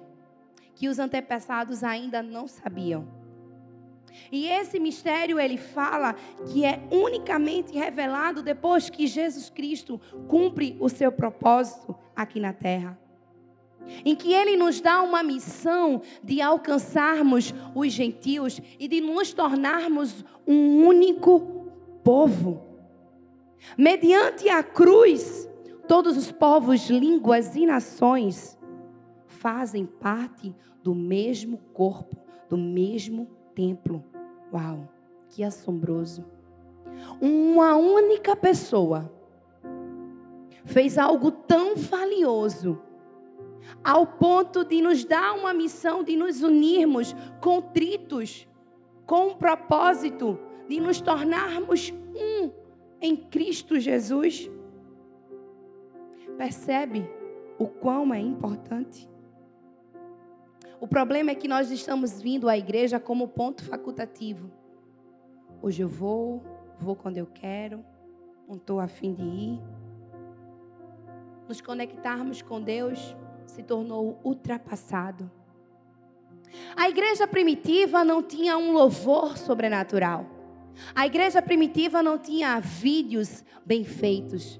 que 0.81 0.89
os 0.89 0.97
antepassados 0.97 1.83
ainda 1.83 2.23
não 2.23 2.47
sabiam. 2.47 3.07
E 4.31 4.47
esse 4.47 4.79
mistério 4.79 5.39
ele 5.39 5.55
fala 5.55 6.15
que 6.51 6.65
é 6.65 6.81
unicamente 6.89 7.77
revelado 7.77 8.41
depois 8.41 8.89
que 8.89 9.05
Jesus 9.05 9.47
Cristo 9.51 10.01
cumpre 10.27 10.75
o 10.79 10.89
seu 10.89 11.11
propósito 11.11 11.95
aqui 12.15 12.39
na 12.39 12.51
terra. 12.51 12.97
Em 14.03 14.15
que 14.15 14.33
ele 14.33 14.57
nos 14.57 14.81
dá 14.81 15.03
uma 15.03 15.21
missão 15.21 16.01
de 16.23 16.41
alcançarmos 16.41 17.53
os 17.75 17.93
gentios 17.93 18.59
e 18.79 18.87
de 18.87 19.01
nos 19.01 19.31
tornarmos 19.33 20.25
um 20.47 20.83
único 20.83 21.69
povo. 22.03 22.59
Mediante 23.77 24.49
a 24.49 24.63
cruz, 24.63 25.47
todos 25.87 26.17
os 26.17 26.31
povos, 26.31 26.89
línguas 26.89 27.55
e 27.55 27.67
nações 27.67 28.59
fazem 29.41 29.87
parte 29.87 30.55
do 30.83 30.93
mesmo 30.93 31.57
corpo, 31.73 32.15
do 32.47 32.55
mesmo 32.55 33.27
templo. 33.55 34.05
Uau, 34.53 34.87
que 35.29 35.43
assombroso. 35.43 36.23
Uma 37.19 37.75
única 37.75 38.35
pessoa 38.35 39.11
fez 40.63 40.95
algo 40.95 41.31
tão 41.31 41.75
valioso, 41.75 42.79
ao 43.83 44.05
ponto 44.05 44.63
de 44.63 44.79
nos 44.79 45.03
dar 45.03 45.33
uma 45.33 45.55
missão 45.55 46.03
de 46.03 46.15
nos 46.15 46.43
unirmos 46.43 47.15
contritos, 47.41 48.47
com 49.07 49.29
um 49.29 49.33
propósito 49.33 50.37
de 50.69 50.79
nos 50.79 51.01
tornarmos 51.01 51.91
um 52.15 52.51
em 53.01 53.15
Cristo 53.15 53.79
Jesus. 53.79 54.51
Percebe 56.37 57.09
o 57.57 57.67
quão 57.67 58.13
é 58.13 58.19
importante? 58.19 59.10
O 60.81 60.87
problema 60.87 61.29
é 61.29 61.35
que 61.35 61.47
nós 61.47 61.69
estamos 61.69 62.19
vindo 62.19 62.49
à 62.49 62.57
igreja 62.57 62.99
como 62.99 63.27
ponto 63.27 63.63
facultativo. 63.63 64.51
Hoje 65.61 65.83
eu 65.83 65.87
vou, 65.87 66.43
vou 66.79 66.95
quando 66.95 67.17
eu 67.17 67.27
quero, 67.27 67.85
não 68.49 68.55
estou 68.55 68.79
afim 68.79 69.13
de 69.13 69.21
ir. 69.21 69.61
Nos 71.47 71.61
conectarmos 71.61 72.41
com 72.41 72.59
Deus 72.59 73.15
se 73.45 73.61
tornou 73.61 74.19
ultrapassado. 74.23 75.29
A 76.75 76.89
igreja 76.89 77.27
primitiva 77.27 78.03
não 78.03 78.23
tinha 78.23 78.57
um 78.57 78.71
louvor 78.71 79.37
sobrenatural. 79.37 80.25
A 80.95 81.05
igreja 81.05 81.43
primitiva 81.43 82.01
não 82.01 82.17
tinha 82.17 82.59
vídeos 82.59 83.45
bem 83.63 83.83
feitos. 83.83 84.59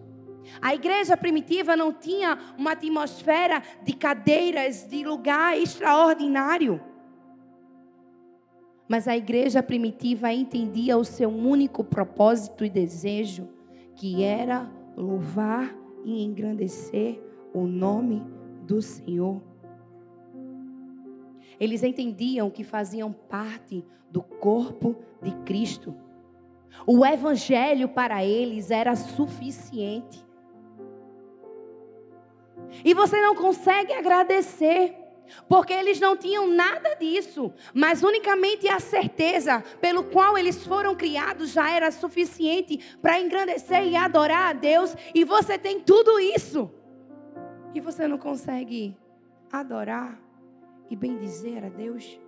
A 0.61 0.73
igreja 0.73 1.15
primitiva 1.15 1.75
não 1.75 1.93
tinha 1.93 2.37
uma 2.57 2.71
atmosfera 2.71 3.61
de 3.83 3.93
cadeiras, 3.93 4.87
de 4.89 5.03
lugar 5.03 5.57
extraordinário. 5.57 6.81
Mas 8.87 9.07
a 9.07 9.15
igreja 9.15 9.63
primitiva 9.63 10.33
entendia 10.33 10.97
o 10.97 11.05
seu 11.05 11.29
único 11.29 11.83
propósito 11.83 12.65
e 12.65 12.69
desejo, 12.69 13.47
que 13.95 14.23
era 14.23 14.69
louvar 14.97 15.73
e 16.03 16.23
engrandecer 16.23 17.21
o 17.53 17.65
nome 17.65 18.21
do 18.65 18.81
Senhor. 18.81 19.41
Eles 21.59 21.83
entendiam 21.83 22.49
que 22.49 22.63
faziam 22.63 23.13
parte 23.13 23.85
do 24.09 24.21
corpo 24.21 24.95
de 25.21 25.31
Cristo. 25.45 25.95
O 26.85 27.05
evangelho 27.05 27.87
para 27.87 28.25
eles 28.25 28.71
era 28.71 28.95
suficiente. 28.95 30.25
E 32.83 32.93
você 32.93 33.19
não 33.21 33.35
consegue 33.35 33.93
agradecer, 33.93 34.95
porque 35.47 35.73
eles 35.73 35.99
não 35.99 36.15
tinham 36.17 36.47
nada 36.47 36.95
disso, 36.95 37.53
mas 37.73 38.03
unicamente 38.03 38.67
a 38.67 38.79
certeza 38.79 39.63
pelo 39.79 40.03
qual 40.03 40.37
eles 40.37 40.65
foram 40.65 40.95
criados 40.95 41.51
já 41.51 41.69
era 41.71 41.91
suficiente 41.91 42.97
para 43.01 43.19
engrandecer 43.19 43.85
e 43.85 43.95
adorar 43.95 44.49
a 44.49 44.53
Deus, 44.53 44.95
e 45.13 45.23
você 45.23 45.57
tem 45.57 45.79
tudo 45.79 46.19
isso. 46.19 46.71
E 47.73 47.79
você 47.79 48.07
não 48.07 48.17
consegue 48.17 48.97
adorar 49.51 50.19
e 50.89 50.95
bendizer 50.95 51.63
a 51.63 51.69
Deus? 51.69 52.19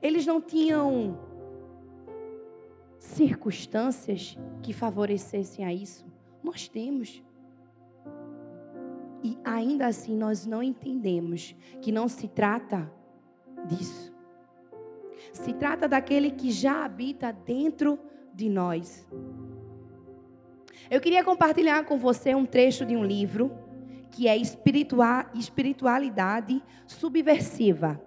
Eles 0.00 0.26
não 0.26 0.40
tinham 0.40 1.16
circunstâncias 2.98 4.36
que 4.62 4.72
favorecessem 4.72 5.64
a 5.64 5.72
isso. 5.72 6.04
Nós 6.42 6.66
temos. 6.66 7.22
E 9.22 9.38
ainda 9.44 9.86
assim 9.86 10.16
nós 10.16 10.46
não 10.46 10.62
entendemos 10.62 11.54
que 11.80 11.92
não 11.92 12.08
se 12.08 12.28
trata 12.28 12.90
disso. 13.66 14.12
Se 15.32 15.52
trata 15.52 15.88
daquele 15.88 16.30
que 16.30 16.50
já 16.50 16.84
habita 16.84 17.32
dentro 17.32 17.98
de 18.34 18.48
nós. 18.48 19.06
Eu 20.90 21.00
queria 21.00 21.24
compartilhar 21.24 21.84
com 21.84 21.96
você 21.96 22.34
um 22.34 22.44
trecho 22.44 22.84
de 22.84 22.96
um 22.96 23.04
livro 23.04 23.52
que 24.10 24.26
é 24.28 24.36
Espiritualidade 24.36 26.62
Subversiva, 26.86 27.98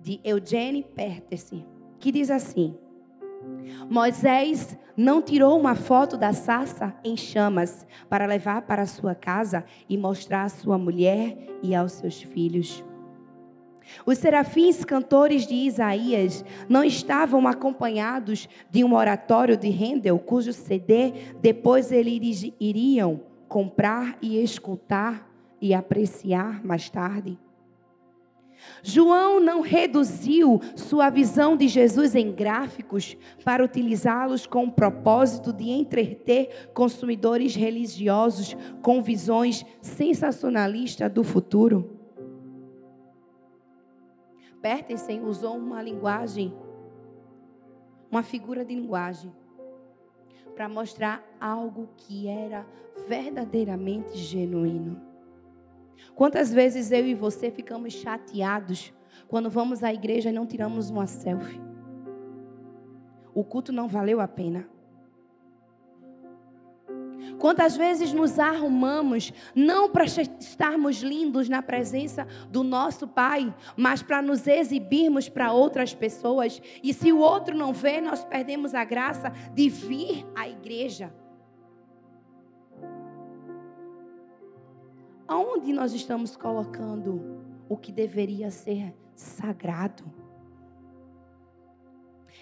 de 0.00 0.20
Eugene 0.22 0.82
Peterson, 0.82 1.64
que 1.98 2.12
diz 2.12 2.30
assim: 2.30 2.76
Moisés 3.88 4.76
não 4.96 5.22
tirou 5.22 5.58
uma 5.58 5.74
foto 5.74 6.16
da 6.16 6.32
sarça 6.32 6.94
em 7.04 7.16
chamas 7.16 7.86
para 8.08 8.26
levar 8.26 8.62
para 8.62 8.86
sua 8.86 9.14
casa 9.14 9.64
e 9.88 9.96
mostrar 9.96 10.44
à 10.44 10.48
sua 10.48 10.76
mulher 10.76 11.36
e 11.62 11.74
aos 11.74 11.92
seus 11.92 12.22
filhos. 12.22 12.84
Os 14.04 14.18
serafins 14.18 14.84
cantores 14.84 15.46
de 15.46 15.54
Isaías 15.54 16.44
não 16.68 16.84
estavam 16.84 17.46
acompanhados 17.46 18.48
de 18.70 18.84
um 18.84 18.94
oratório 18.94 19.56
de 19.56 19.68
Handel, 19.68 20.18
cujo 20.18 20.52
CD 20.52 21.12
depois 21.40 21.90
eles 21.90 22.52
iriam 22.60 23.22
comprar 23.48 24.18
e 24.20 24.42
escutar 24.42 25.26
e 25.60 25.72
apreciar 25.72 26.64
mais 26.64 26.90
tarde. 26.90 27.38
João 28.82 29.40
não 29.40 29.60
reduziu 29.60 30.60
sua 30.76 31.10
visão 31.10 31.56
de 31.56 31.68
Jesus 31.68 32.14
em 32.14 32.32
gráficos 32.32 33.16
para 33.44 33.64
utilizá-los 33.64 34.46
com 34.46 34.64
o 34.64 34.72
propósito 34.72 35.52
de 35.52 35.70
entreter 35.70 36.70
consumidores 36.72 37.54
religiosos 37.54 38.56
com 38.82 39.02
visões 39.02 39.64
sensacionalistas 39.80 41.10
do 41.10 41.24
futuro. 41.24 41.98
Pertencem 44.60 45.24
usou 45.24 45.56
uma 45.56 45.80
linguagem, 45.80 46.52
uma 48.10 48.22
figura 48.22 48.64
de 48.64 48.74
linguagem, 48.74 49.32
para 50.54 50.68
mostrar 50.68 51.24
algo 51.40 51.88
que 51.96 52.26
era 52.26 52.66
verdadeiramente 53.06 54.18
genuíno. 54.18 55.07
Quantas 56.14 56.52
vezes 56.52 56.90
eu 56.90 57.06
e 57.06 57.14
você 57.14 57.50
ficamos 57.50 57.92
chateados 57.94 58.92
quando 59.26 59.50
vamos 59.50 59.82
à 59.82 59.92
igreja 59.92 60.30
e 60.30 60.32
não 60.32 60.46
tiramos 60.46 60.90
uma 60.90 61.06
selfie? 61.06 61.60
O 63.34 63.44
culto 63.44 63.72
não 63.72 63.86
valeu 63.86 64.20
a 64.20 64.28
pena. 64.28 64.68
Quantas 67.38 67.76
vezes 67.76 68.12
nos 68.12 68.38
arrumamos 68.38 69.32
não 69.54 69.88
para 69.88 70.04
estarmos 70.04 71.02
lindos 71.02 71.48
na 71.48 71.62
presença 71.62 72.26
do 72.50 72.64
nosso 72.64 73.06
Pai, 73.06 73.54
mas 73.76 74.02
para 74.02 74.20
nos 74.20 74.46
exibirmos 74.46 75.28
para 75.28 75.52
outras 75.52 75.94
pessoas, 75.94 76.60
e 76.82 76.92
se 76.92 77.12
o 77.12 77.18
outro 77.18 77.56
não 77.56 77.72
vê, 77.72 78.00
nós 78.00 78.24
perdemos 78.24 78.74
a 78.74 78.84
graça 78.84 79.30
de 79.54 79.68
vir 79.68 80.26
à 80.34 80.48
igreja. 80.48 81.12
Aonde 85.28 85.74
nós 85.74 85.92
estamos 85.92 86.34
colocando 86.34 87.44
o 87.68 87.76
que 87.76 87.92
deveria 87.92 88.50
ser 88.50 88.94
sagrado? 89.14 90.02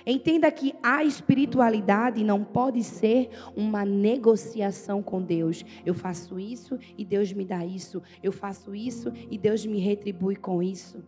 Entenda 0.06 0.48
que 0.52 0.72
a 0.80 1.02
espiritualidade 1.02 2.22
não 2.22 2.44
pode 2.44 2.84
ser 2.84 3.28
uma 3.56 3.84
negociação 3.84 5.02
com 5.02 5.20
Deus. 5.20 5.64
Eu 5.84 5.94
faço 5.94 6.38
isso 6.38 6.78
e 6.96 7.04
Deus 7.04 7.32
me 7.32 7.44
dá 7.44 7.66
isso. 7.66 8.00
Eu 8.22 8.30
faço 8.30 8.72
isso 8.72 9.12
e 9.28 9.36
Deus 9.36 9.66
me 9.66 9.80
retribui 9.80 10.36
com 10.36 10.62
isso. 10.62 11.02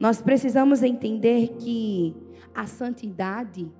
Nós 0.00 0.20
precisamos 0.20 0.82
entender 0.82 1.56
que 1.58 2.16
a 2.52 2.66
santidade 2.66 3.70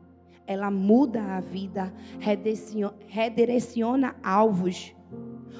ela 0.48 0.70
muda 0.70 1.22
a 1.22 1.40
vida, 1.40 1.92
redireciona 3.06 4.16
alvos, 4.22 4.96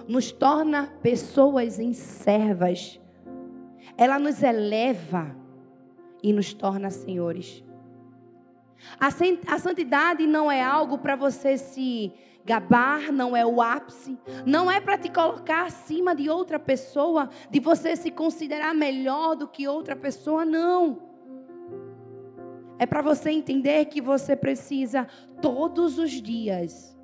nos 0.09 0.33
torna 0.33 0.87
pessoas 1.03 1.79
em 1.79 1.93
servas. 1.93 2.99
Ela 3.99 4.19
nos 4.19 4.43
eleva 4.43 5.37
e 6.23 6.33
nos 6.33 6.55
torna 6.55 6.89
senhores. 6.89 7.63
A 8.99 9.59
santidade 9.59 10.27
não 10.27 10.51
é 10.51 10.63
algo 10.63 10.97
para 10.97 11.17
você 11.17 11.59
se 11.59 12.11
gabar, 12.43 13.13
não 13.13 13.37
é 13.37 13.45
o 13.45 13.61
ápice, 13.61 14.19
não 14.47 14.71
é 14.71 14.81
para 14.81 14.97
te 14.97 15.11
colocar 15.11 15.67
acima 15.67 16.17
de 16.17 16.31
outra 16.31 16.59
pessoa, 16.59 17.29
de 17.51 17.61
você 17.61 17.95
se 17.95 18.11
considerar 18.11 18.75
melhor 18.75 19.37
do 19.37 19.47
que 19.47 19.69
outra 19.69 19.95
pessoa, 19.95 20.47
não. 20.47 21.08
É 22.79 22.87
para 22.87 23.03
você 23.03 23.31
entender 23.31 23.87
que 23.87 24.01
você 24.01 24.37
precisa 24.37 25.07
todos 25.43 25.99
os 25.99 26.11
dias, 26.11 26.97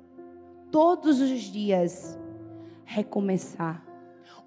todos 0.71 1.19
os 1.19 1.41
dias, 1.41 2.17
recomeçar. 2.85 3.83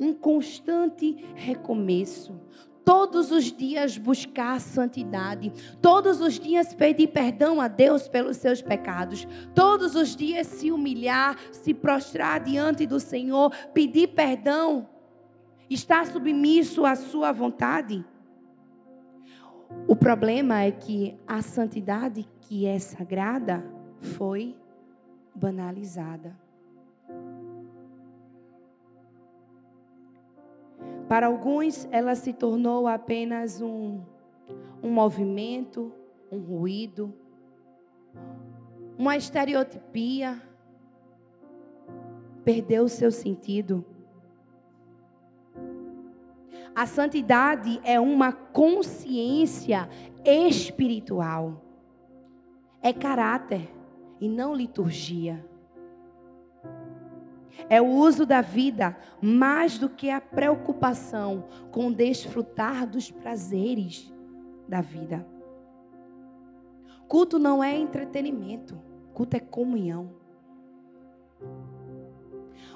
Um 0.00 0.14
constante 0.14 1.16
recomeço. 1.34 2.40
Todos 2.84 3.30
os 3.30 3.52
dias 3.52 3.98
buscar 3.98 4.56
a 4.56 4.60
santidade. 4.60 5.52
Todos 5.82 6.22
os 6.22 6.38
dias 6.38 6.72
pedir 6.72 7.08
perdão 7.08 7.60
a 7.60 7.68
Deus 7.68 8.08
pelos 8.08 8.38
seus 8.38 8.62
pecados. 8.62 9.28
Todos 9.54 9.94
os 9.94 10.16
dias 10.16 10.46
se 10.46 10.72
humilhar, 10.72 11.36
se 11.52 11.74
prostrar 11.74 12.40
diante 12.40 12.86
do 12.86 12.98
Senhor, 12.98 13.52
pedir 13.74 14.08
perdão. 14.08 14.88
Estar 15.68 16.06
submisso 16.06 16.86
à 16.86 16.96
sua 16.96 17.30
vontade. 17.30 18.02
O 19.86 19.94
problema 19.94 20.62
é 20.62 20.70
que 20.70 21.18
a 21.26 21.42
santidade 21.42 22.26
que 22.42 22.66
é 22.66 22.78
sagrada 22.78 23.64
foi 24.00 24.56
banalizada. 25.34 26.34
Para 31.08 31.26
alguns, 31.26 31.88
ela 31.90 32.14
se 32.14 32.32
tornou 32.32 32.86
apenas 32.86 33.62
um, 33.62 34.00
um 34.82 34.90
movimento, 34.90 35.92
um 36.30 36.38
ruído, 36.38 37.14
uma 38.98 39.16
estereotipia. 39.16 40.42
Perdeu 42.44 42.84
o 42.84 42.88
seu 42.88 43.10
sentido. 43.10 43.84
A 46.74 46.86
santidade 46.86 47.80
é 47.82 47.98
uma 47.98 48.32
consciência 48.32 49.88
espiritual. 50.24 51.62
É 52.80 52.92
caráter 52.92 53.68
e 54.20 54.28
não 54.28 54.54
liturgia. 54.54 55.44
É 57.68 57.82
o 57.82 57.86
uso 57.86 58.24
da 58.24 58.40
vida 58.40 58.96
mais 59.20 59.78
do 59.78 59.88
que 59.88 60.10
a 60.10 60.20
preocupação 60.20 61.44
com 61.70 61.92
desfrutar 61.92 62.86
dos 62.86 63.10
prazeres 63.10 64.12
da 64.68 64.80
vida. 64.80 65.26
Culto 67.08 67.38
não 67.38 67.64
é 67.64 67.76
entretenimento, 67.76 68.80
culto 69.14 69.36
é 69.36 69.40
comunhão. 69.40 70.10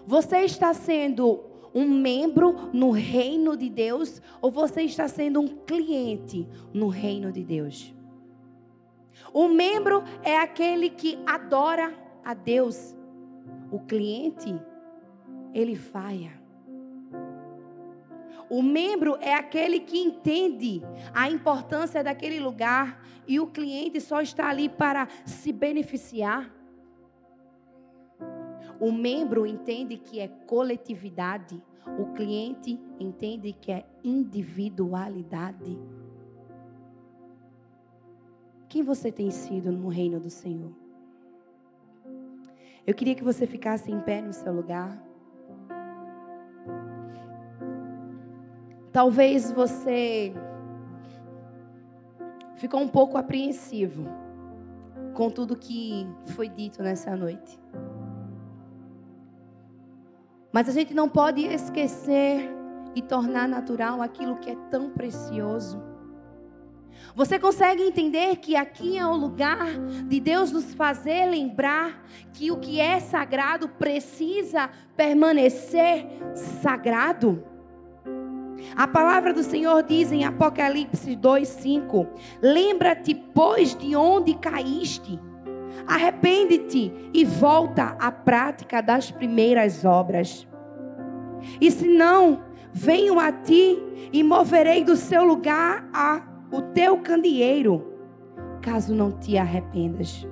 Você 0.04 0.38
está 0.38 0.74
sendo 0.74 1.51
um 1.74 1.88
membro 1.88 2.70
no 2.72 2.90
reino 2.90 3.56
de 3.56 3.68
Deus 3.68 4.20
ou 4.40 4.50
você 4.50 4.82
está 4.82 5.08
sendo 5.08 5.40
um 5.40 5.48
cliente 5.48 6.46
no 6.72 6.88
reino 6.88 7.32
de 7.32 7.42
Deus? 7.42 7.94
O 9.32 9.48
membro 9.48 10.02
é 10.22 10.38
aquele 10.38 10.90
que 10.90 11.18
adora 11.26 11.94
a 12.24 12.34
Deus. 12.34 12.94
O 13.70 13.80
cliente, 13.80 14.54
ele 15.54 15.74
faia. 15.74 16.42
O 18.50 18.62
membro 18.62 19.16
é 19.18 19.32
aquele 19.32 19.80
que 19.80 19.98
entende 19.98 20.82
a 21.14 21.30
importância 21.30 22.04
daquele 22.04 22.38
lugar 22.38 23.02
e 23.26 23.40
o 23.40 23.46
cliente 23.46 23.98
só 23.98 24.20
está 24.20 24.50
ali 24.50 24.68
para 24.68 25.08
se 25.24 25.52
beneficiar. 25.52 26.50
O 28.82 28.90
membro 28.90 29.46
entende 29.46 29.96
que 29.96 30.18
é 30.18 30.26
coletividade, 30.26 31.62
o 32.00 32.06
cliente 32.14 32.80
entende 32.98 33.52
que 33.52 33.70
é 33.70 33.86
individualidade. 34.02 35.78
Quem 38.68 38.82
você 38.82 39.12
tem 39.12 39.30
sido 39.30 39.70
no 39.70 39.86
reino 39.86 40.18
do 40.18 40.28
Senhor? 40.28 40.72
Eu 42.84 42.92
queria 42.92 43.14
que 43.14 43.22
você 43.22 43.46
ficasse 43.46 43.88
em 43.88 44.00
pé 44.00 44.20
no 44.20 44.32
seu 44.32 44.52
lugar. 44.52 45.00
Talvez 48.90 49.52
você 49.52 50.34
ficou 52.56 52.80
um 52.80 52.88
pouco 52.88 53.16
apreensivo 53.16 54.08
com 55.14 55.30
tudo 55.30 55.54
que 55.54 56.04
foi 56.34 56.48
dito 56.48 56.82
nessa 56.82 57.14
noite. 57.14 57.62
Mas 60.52 60.68
a 60.68 60.72
gente 60.72 60.92
não 60.92 61.08
pode 61.08 61.46
esquecer 61.46 62.50
e 62.94 63.00
tornar 63.00 63.48
natural 63.48 64.02
aquilo 64.02 64.36
que 64.36 64.50
é 64.50 64.56
tão 64.70 64.90
precioso. 64.90 65.82
Você 67.14 67.38
consegue 67.38 67.82
entender 67.82 68.36
que 68.36 68.54
aqui 68.54 68.96
é 68.96 69.06
o 69.06 69.16
lugar 69.16 69.66
de 70.06 70.20
Deus 70.20 70.52
nos 70.52 70.72
fazer 70.74 71.26
lembrar 71.26 72.04
que 72.32 72.50
o 72.50 72.58
que 72.58 72.80
é 72.80 73.00
sagrado 73.00 73.68
precisa 73.68 74.70
permanecer 74.96 76.06
sagrado? 76.34 77.44
A 78.76 78.86
palavra 78.86 79.32
do 79.34 79.42
Senhor 79.42 79.82
diz 79.82 80.12
em 80.12 80.24
Apocalipse 80.24 81.16
2:5: 81.16 82.08
Lembra-te, 82.40 83.14
pois, 83.14 83.74
de 83.74 83.94
onde 83.96 84.34
caíste. 84.34 85.18
Arrepende-te 85.86 86.92
e 87.12 87.24
volta 87.24 87.96
à 87.98 88.10
prática 88.10 88.80
das 88.80 89.10
primeiras 89.10 89.84
obras. 89.84 90.46
E 91.60 91.70
se 91.70 91.88
não, 91.88 92.40
venho 92.72 93.18
a 93.18 93.32
ti 93.32 93.78
e 94.12 94.22
moverei 94.22 94.84
do 94.84 94.96
seu 94.96 95.24
lugar 95.24 95.88
a 95.92 96.22
o 96.52 96.60
teu 96.60 96.98
candeeiro, 96.98 97.92
caso 98.60 98.94
não 98.94 99.10
te 99.10 99.38
arrependas. 99.38 100.26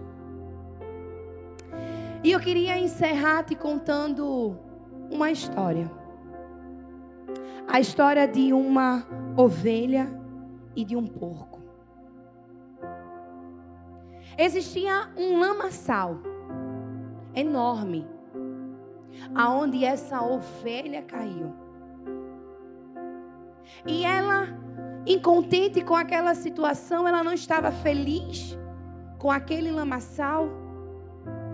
E 2.22 2.30
eu 2.30 2.38
queria 2.38 2.78
encerrar 2.78 3.44
te 3.44 3.54
contando 3.54 4.54
uma 5.10 5.30
história. 5.30 5.90
A 7.66 7.80
história 7.80 8.28
de 8.28 8.52
uma 8.52 9.06
ovelha 9.36 10.06
e 10.76 10.84
de 10.84 10.94
um 10.94 11.06
porco. 11.06 11.49
Existia 14.38 15.10
um 15.16 15.38
lamaçal 15.38 16.18
enorme, 17.34 18.06
aonde 19.34 19.84
essa 19.84 20.22
ovelha 20.22 21.02
caiu. 21.02 21.52
E 23.86 24.04
ela, 24.04 24.48
incontente 25.06 25.82
com 25.82 25.94
aquela 25.94 26.34
situação, 26.34 27.06
ela 27.06 27.22
não 27.22 27.32
estava 27.32 27.70
feliz 27.70 28.58
com 29.18 29.30
aquele 29.30 29.70
lamaçal. 29.70 30.48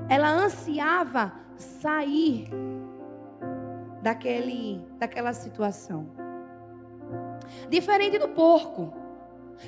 Ela 0.08 0.30
ansiava 0.30 1.32
sair 1.56 2.48
daquele, 4.02 4.80
daquela 4.98 5.32
situação. 5.32 6.06
Diferente 7.68 8.18
do 8.18 8.28
porco, 8.28 8.92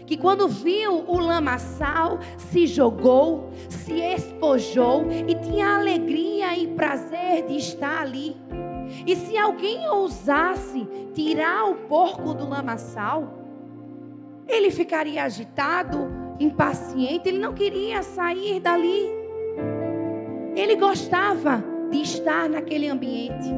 que 0.07 0.17
quando 0.17 0.49
viu 0.49 1.05
o 1.07 1.19
lamaçal, 1.19 2.19
se 2.37 2.67
jogou, 2.67 3.51
se 3.69 3.95
espojou 3.95 5.07
e 5.11 5.35
tinha 5.35 5.77
alegria 5.77 6.57
e 6.57 6.67
prazer 6.69 7.47
de 7.47 7.57
estar 7.57 8.03
ali. 8.03 8.37
E 9.07 9.15
se 9.17 9.37
alguém 9.37 9.89
ousasse 9.89 10.87
tirar 11.15 11.71
o 11.71 11.75
porco 11.75 12.33
do 12.35 12.49
lamaçal, 12.49 13.35
ele 14.47 14.71
ficaria 14.71 15.25
agitado, 15.25 16.11
impaciente, 16.41 17.29
ele 17.29 17.39
não 17.39 17.53
queria 17.53 18.03
sair 18.03 18.61
dali. 18.61 19.11
Ele 20.57 20.75
gostava 20.77 21.63
de 21.91 22.01
estar 22.01 22.49
naquele 22.49 22.89
ambiente. 22.89 23.49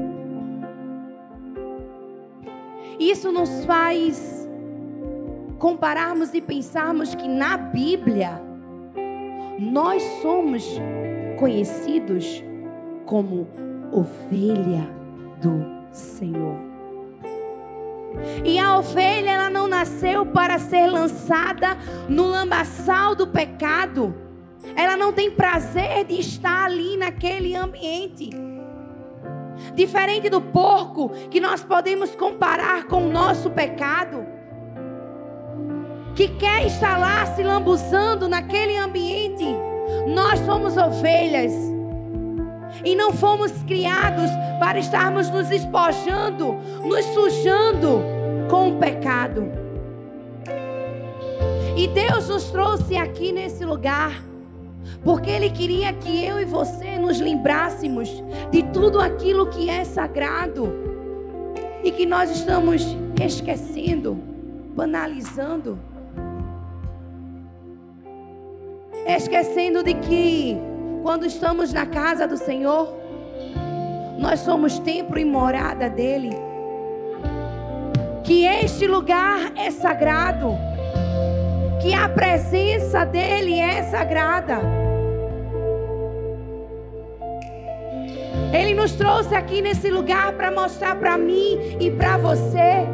Isso 2.99 3.33
nos 3.33 3.65
faz 3.65 4.50
compararmos 5.61 6.33
e 6.33 6.41
pensarmos 6.41 7.15
que 7.15 7.29
na 7.29 7.57
Bíblia 7.57 8.41
nós 9.59 10.03
somos 10.23 10.65
conhecidos 11.39 12.43
como 13.05 13.47
ovelha 13.93 14.89
do 15.41 15.63
Senhor. 15.93 16.57
E 18.43 18.59
a 18.59 18.79
ovelha, 18.79 19.31
ela 19.31 19.51
não 19.51 19.69
nasceu 19.69 20.25
para 20.25 20.59
ser 20.59 20.87
lançada 20.87 21.77
no 22.09 22.25
lambaçal 22.25 23.15
do 23.15 23.27
pecado. 23.27 24.15
Ela 24.75 24.97
não 24.97 25.13
tem 25.13 25.31
prazer 25.31 26.05
de 26.07 26.19
estar 26.19 26.65
ali 26.65 26.97
naquele 26.97 27.55
ambiente. 27.55 28.31
Diferente 29.75 30.31
do 30.31 30.41
porco, 30.41 31.11
que 31.31 31.39
nós 31.39 31.63
podemos 31.63 32.15
comparar 32.17 32.85
com 32.85 33.07
o 33.07 33.13
nosso 33.13 33.51
pecado, 33.51 34.27
que 36.15 36.29
quer 36.29 36.67
estar 36.67 36.99
lá 36.99 37.27
se 37.27 37.43
lambuzando 37.43 38.29
naquele 38.29 38.77
ambiente. 38.77 39.47
Nós 40.07 40.39
somos 40.41 40.77
ovelhas 40.77 41.53
e 42.85 42.95
não 42.95 43.13
fomos 43.13 43.53
criados 43.67 44.31
para 44.59 44.79
estarmos 44.79 45.29
nos 45.31 45.51
espojando, 45.51 46.57
nos 46.85 47.05
sujando 47.07 48.03
com 48.49 48.71
o 48.71 48.77
pecado. 48.77 49.51
E 51.77 51.89
Deus 51.89 52.29
nos 52.29 52.51
trouxe 52.51 52.97
aqui 52.97 53.33
nesse 53.33 53.65
lugar, 53.65 54.23
porque 55.03 55.31
Ele 55.31 55.51
queria 55.51 55.93
que 55.93 56.25
eu 56.25 56.41
e 56.41 56.45
você 56.45 56.99
nos 56.99 57.21
lembrássemos 57.21 58.23
de 58.51 58.63
tudo 58.65 59.01
aquilo 59.01 59.47
que 59.47 59.71
é 59.71 59.85
sagrado 59.85 60.73
e 61.83 61.91
que 61.91 62.05
nós 62.05 62.31
estamos 62.31 62.85
esquecendo, 63.25 64.15
banalizando, 64.75 65.79
esquecendo 69.07 69.83
de 69.83 69.95
que 69.95 70.57
quando 71.03 71.27
estamos 71.27 71.73
na 71.73 71.87
casa 71.87 72.27
do 72.27 72.37
Senhor, 72.37 72.95
nós 74.19 74.41
somos 74.41 74.79
templo 74.79 75.19
e 75.19 75.25
morada 75.25 75.89
dele. 75.89 76.37
Que 78.23 78.45
este 78.45 78.87
lugar 78.87 79.53
é 79.57 79.71
sagrado. 79.71 80.57
Que 81.81 81.95
a 81.95 82.09
presença 82.09 83.05
dele 83.05 83.59
é 83.59 83.83
sagrada. 83.85 84.61
Ele 88.53 88.75
nos 88.75 88.93
trouxe 88.93 89.35
aqui 89.35 89.63
nesse 89.63 89.91
lugar 89.91 90.33
para 90.33 90.51
mostrar 90.51 90.97
para 90.97 91.17
mim 91.17 91.77
e 91.81 91.91
para 91.91 92.19
você 92.19 92.87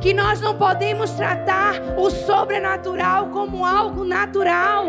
que 0.00 0.12
nós 0.12 0.40
não 0.40 0.56
podemos 0.56 1.10
tratar 1.12 1.74
o 1.96 2.10
sobrenatural 2.10 3.28
como 3.28 3.64
algo 3.64 4.04
natural. 4.04 4.86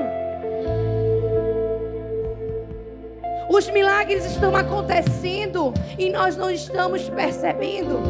Os 3.50 3.70
milagres 3.70 4.26
estão 4.26 4.56
acontecendo 4.56 5.74
e 5.98 6.10
nós 6.10 6.36
não 6.36 6.52
estamos 6.52 7.10
percebendo. 7.10 8.02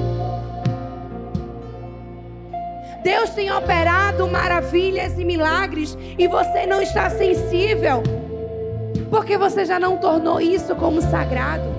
Deus 3.03 3.29
tem 3.29 3.51
operado 3.51 4.27
maravilhas 4.27 5.17
e 5.17 5.23
milagres 5.23 5.97
e 6.17 6.27
você 6.27 6.65
não 6.65 6.81
está 6.81 7.09
sensível, 7.09 8.01
porque 9.09 9.37
você 9.37 9.63
já 9.63 9.79
não 9.79 9.97
tornou 9.97 10.41
isso 10.41 10.75
como 10.75 11.01
sagrado. 11.01 11.77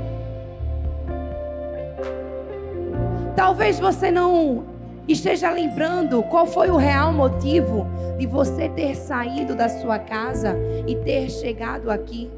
Talvez 3.36 3.78
você 3.78 4.10
não 4.10 4.77
esteja 5.12 5.50
lembrando 5.50 6.22
qual 6.24 6.46
foi 6.46 6.68
o 6.70 6.76
real 6.76 7.12
motivo 7.12 7.86
de 8.18 8.26
você 8.26 8.68
ter 8.68 8.94
saído 8.94 9.54
da 9.54 9.68
sua 9.68 9.98
casa 9.98 10.54
e 10.86 10.94
ter 10.96 11.30
chegado 11.30 11.90
aqui. 11.90 12.30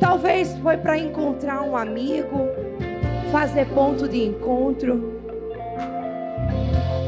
Talvez 0.00 0.56
foi 0.58 0.78
para 0.78 0.96
encontrar 0.96 1.62
um 1.62 1.76
amigo, 1.76 2.48
fazer 3.30 3.66
ponto 3.66 4.08
de 4.08 4.24
encontro, 4.24 5.20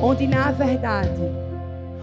onde 0.02 0.26
na 0.26 0.50
verdade 0.50 1.42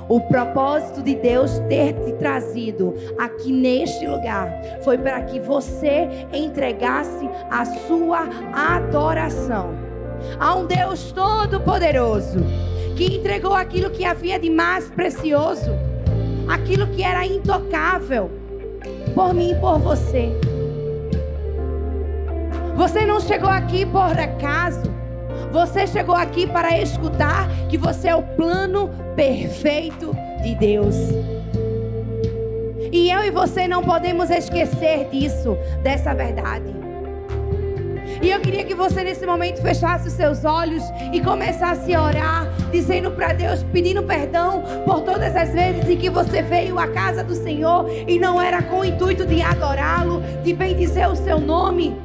o 0.08 0.20
propósito 0.22 1.04
de 1.04 1.14
Deus 1.14 1.60
ter 1.70 1.94
te 1.94 2.14
trazido 2.14 2.96
aqui 3.20 3.52
neste 3.52 4.08
lugar 4.08 4.52
foi 4.82 4.98
para 4.98 5.22
que 5.22 5.40
você 5.40 6.10
entregasse 6.34 7.30
a 7.52 7.64
sua 7.64 8.28
adoração 8.52 9.89
a 10.40 10.56
um 10.56 10.66
Deus 10.66 11.12
todo-poderoso 11.12 12.40
que 12.96 13.18
entregou 13.18 13.54
aquilo 13.54 13.90
que 13.90 14.04
havia 14.04 14.40
de 14.40 14.50
mais 14.50 14.90
precioso, 14.90 15.72
aquilo 16.48 16.88
que 16.88 17.02
era 17.02 17.26
intocável, 17.26 18.30
por 19.16 19.34
mim 19.34 19.52
e 19.52 19.56
por 19.56 19.80
você. 19.80 20.30
Você 22.76 23.06
não 23.06 23.20
chegou 23.20 23.50
aqui 23.50 23.86
por 23.86 24.18
acaso. 24.18 24.84
Você 25.52 25.88
chegou 25.88 26.16
aqui 26.16 26.48
para 26.48 26.80
escutar 26.80 27.50
que 27.68 27.78
você 27.78 28.10
é 28.10 28.16
o 28.16 28.24
plano 28.24 28.90
perfeito 29.16 30.16
de 30.44 30.56
Deus. 30.56 30.96
E 32.92 33.12
eu 33.12 33.24
e 33.24 33.32
você 33.32 33.68
não 33.68 33.84
podemos 33.84 34.30
esquecer 34.30 35.10
disso, 35.10 35.58
dessa 35.84 36.14
verdade. 36.14 36.79
E 38.22 38.30
eu 38.30 38.40
queria 38.42 38.66
que 38.66 38.76
você 38.76 39.02
nesse 39.02 39.26
momento 39.26 39.62
fechasse 39.62 40.08
os 40.10 40.14
seus 40.14 40.44
olhos 40.44 40.84
e 41.14 41.22
começasse 41.22 41.94
a 41.94 42.04
orar, 42.04 42.48
dizendo 42.70 43.12
para 43.12 43.32
Deus, 43.32 43.64
pedindo 43.72 44.04
perdão 44.04 44.62
por 44.86 45.02
todas 45.02 45.36
as 45.36 45.54
vezes 45.54 45.90
em 45.90 45.98
que 45.98 46.10
você 46.10 46.42
veio 46.42 46.78
à 46.78 46.88
casa 46.88 47.24
do 47.24 47.34
Senhor 47.34 47.90
e 48.08 48.20
não 48.20 48.42
era 48.42 48.62
com 48.62 48.80
o 48.80 48.86
intuito 48.86 49.26
de 49.26 49.42
adorá-lo, 49.42 50.22
de 50.44 50.54
bendizer 50.54 51.10
o 51.10 51.16
seu 51.16 51.40
nome. 51.40 51.96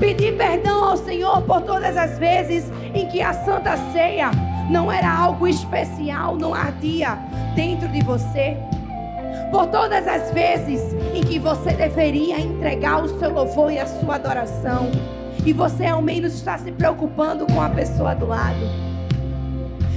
Pedir 0.00 0.36
perdão 0.36 0.82
ao 0.82 0.96
Senhor 0.96 1.40
por 1.42 1.62
todas 1.62 1.96
as 1.96 2.18
vezes 2.18 2.64
em 2.92 3.06
que 3.06 3.22
a 3.22 3.32
Santa 3.32 3.76
Ceia 3.92 4.32
não 4.68 4.90
era 4.90 5.08
algo 5.08 5.46
especial, 5.46 6.34
não 6.36 6.52
ardia 6.52 7.16
dentro 7.54 7.86
de 7.88 8.02
você. 8.02 8.56
Por 9.54 9.68
todas 9.68 10.04
as 10.08 10.32
vezes 10.32 10.82
em 11.14 11.22
que 11.22 11.38
você 11.38 11.72
deveria 11.74 12.40
entregar 12.40 13.04
o 13.04 13.20
seu 13.20 13.30
louvor 13.30 13.70
e 13.70 13.78
a 13.78 13.86
sua 13.86 14.16
adoração. 14.16 14.90
e 15.46 15.52
você 15.52 15.86
ao 15.86 16.02
menos 16.02 16.34
está 16.34 16.58
se 16.58 16.72
preocupando 16.72 17.46
com 17.46 17.60
a 17.60 17.68
pessoa 17.68 18.16
do 18.16 18.26
lado. 18.26 18.58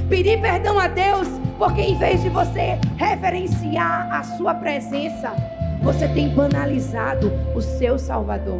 Pedir 0.07 0.39
perdão 0.41 0.77
a 0.77 0.87
Deus, 0.87 1.27
porque 1.57 1.81
em 1.81 1.97
vez 1.97 2.21
de 2.21 2.29
você 2.29 2.77
reverenciar 2.97 4.13
a 4.13 4.23
sua 4.23 4.53
presença, 4.53 5.33
você 5.81 6.07
tem 6.09 6.29
banalizado 6.29 7.31
o 7.55 7.61
seu 7.61 7.97
Salvador. 7.97 8.59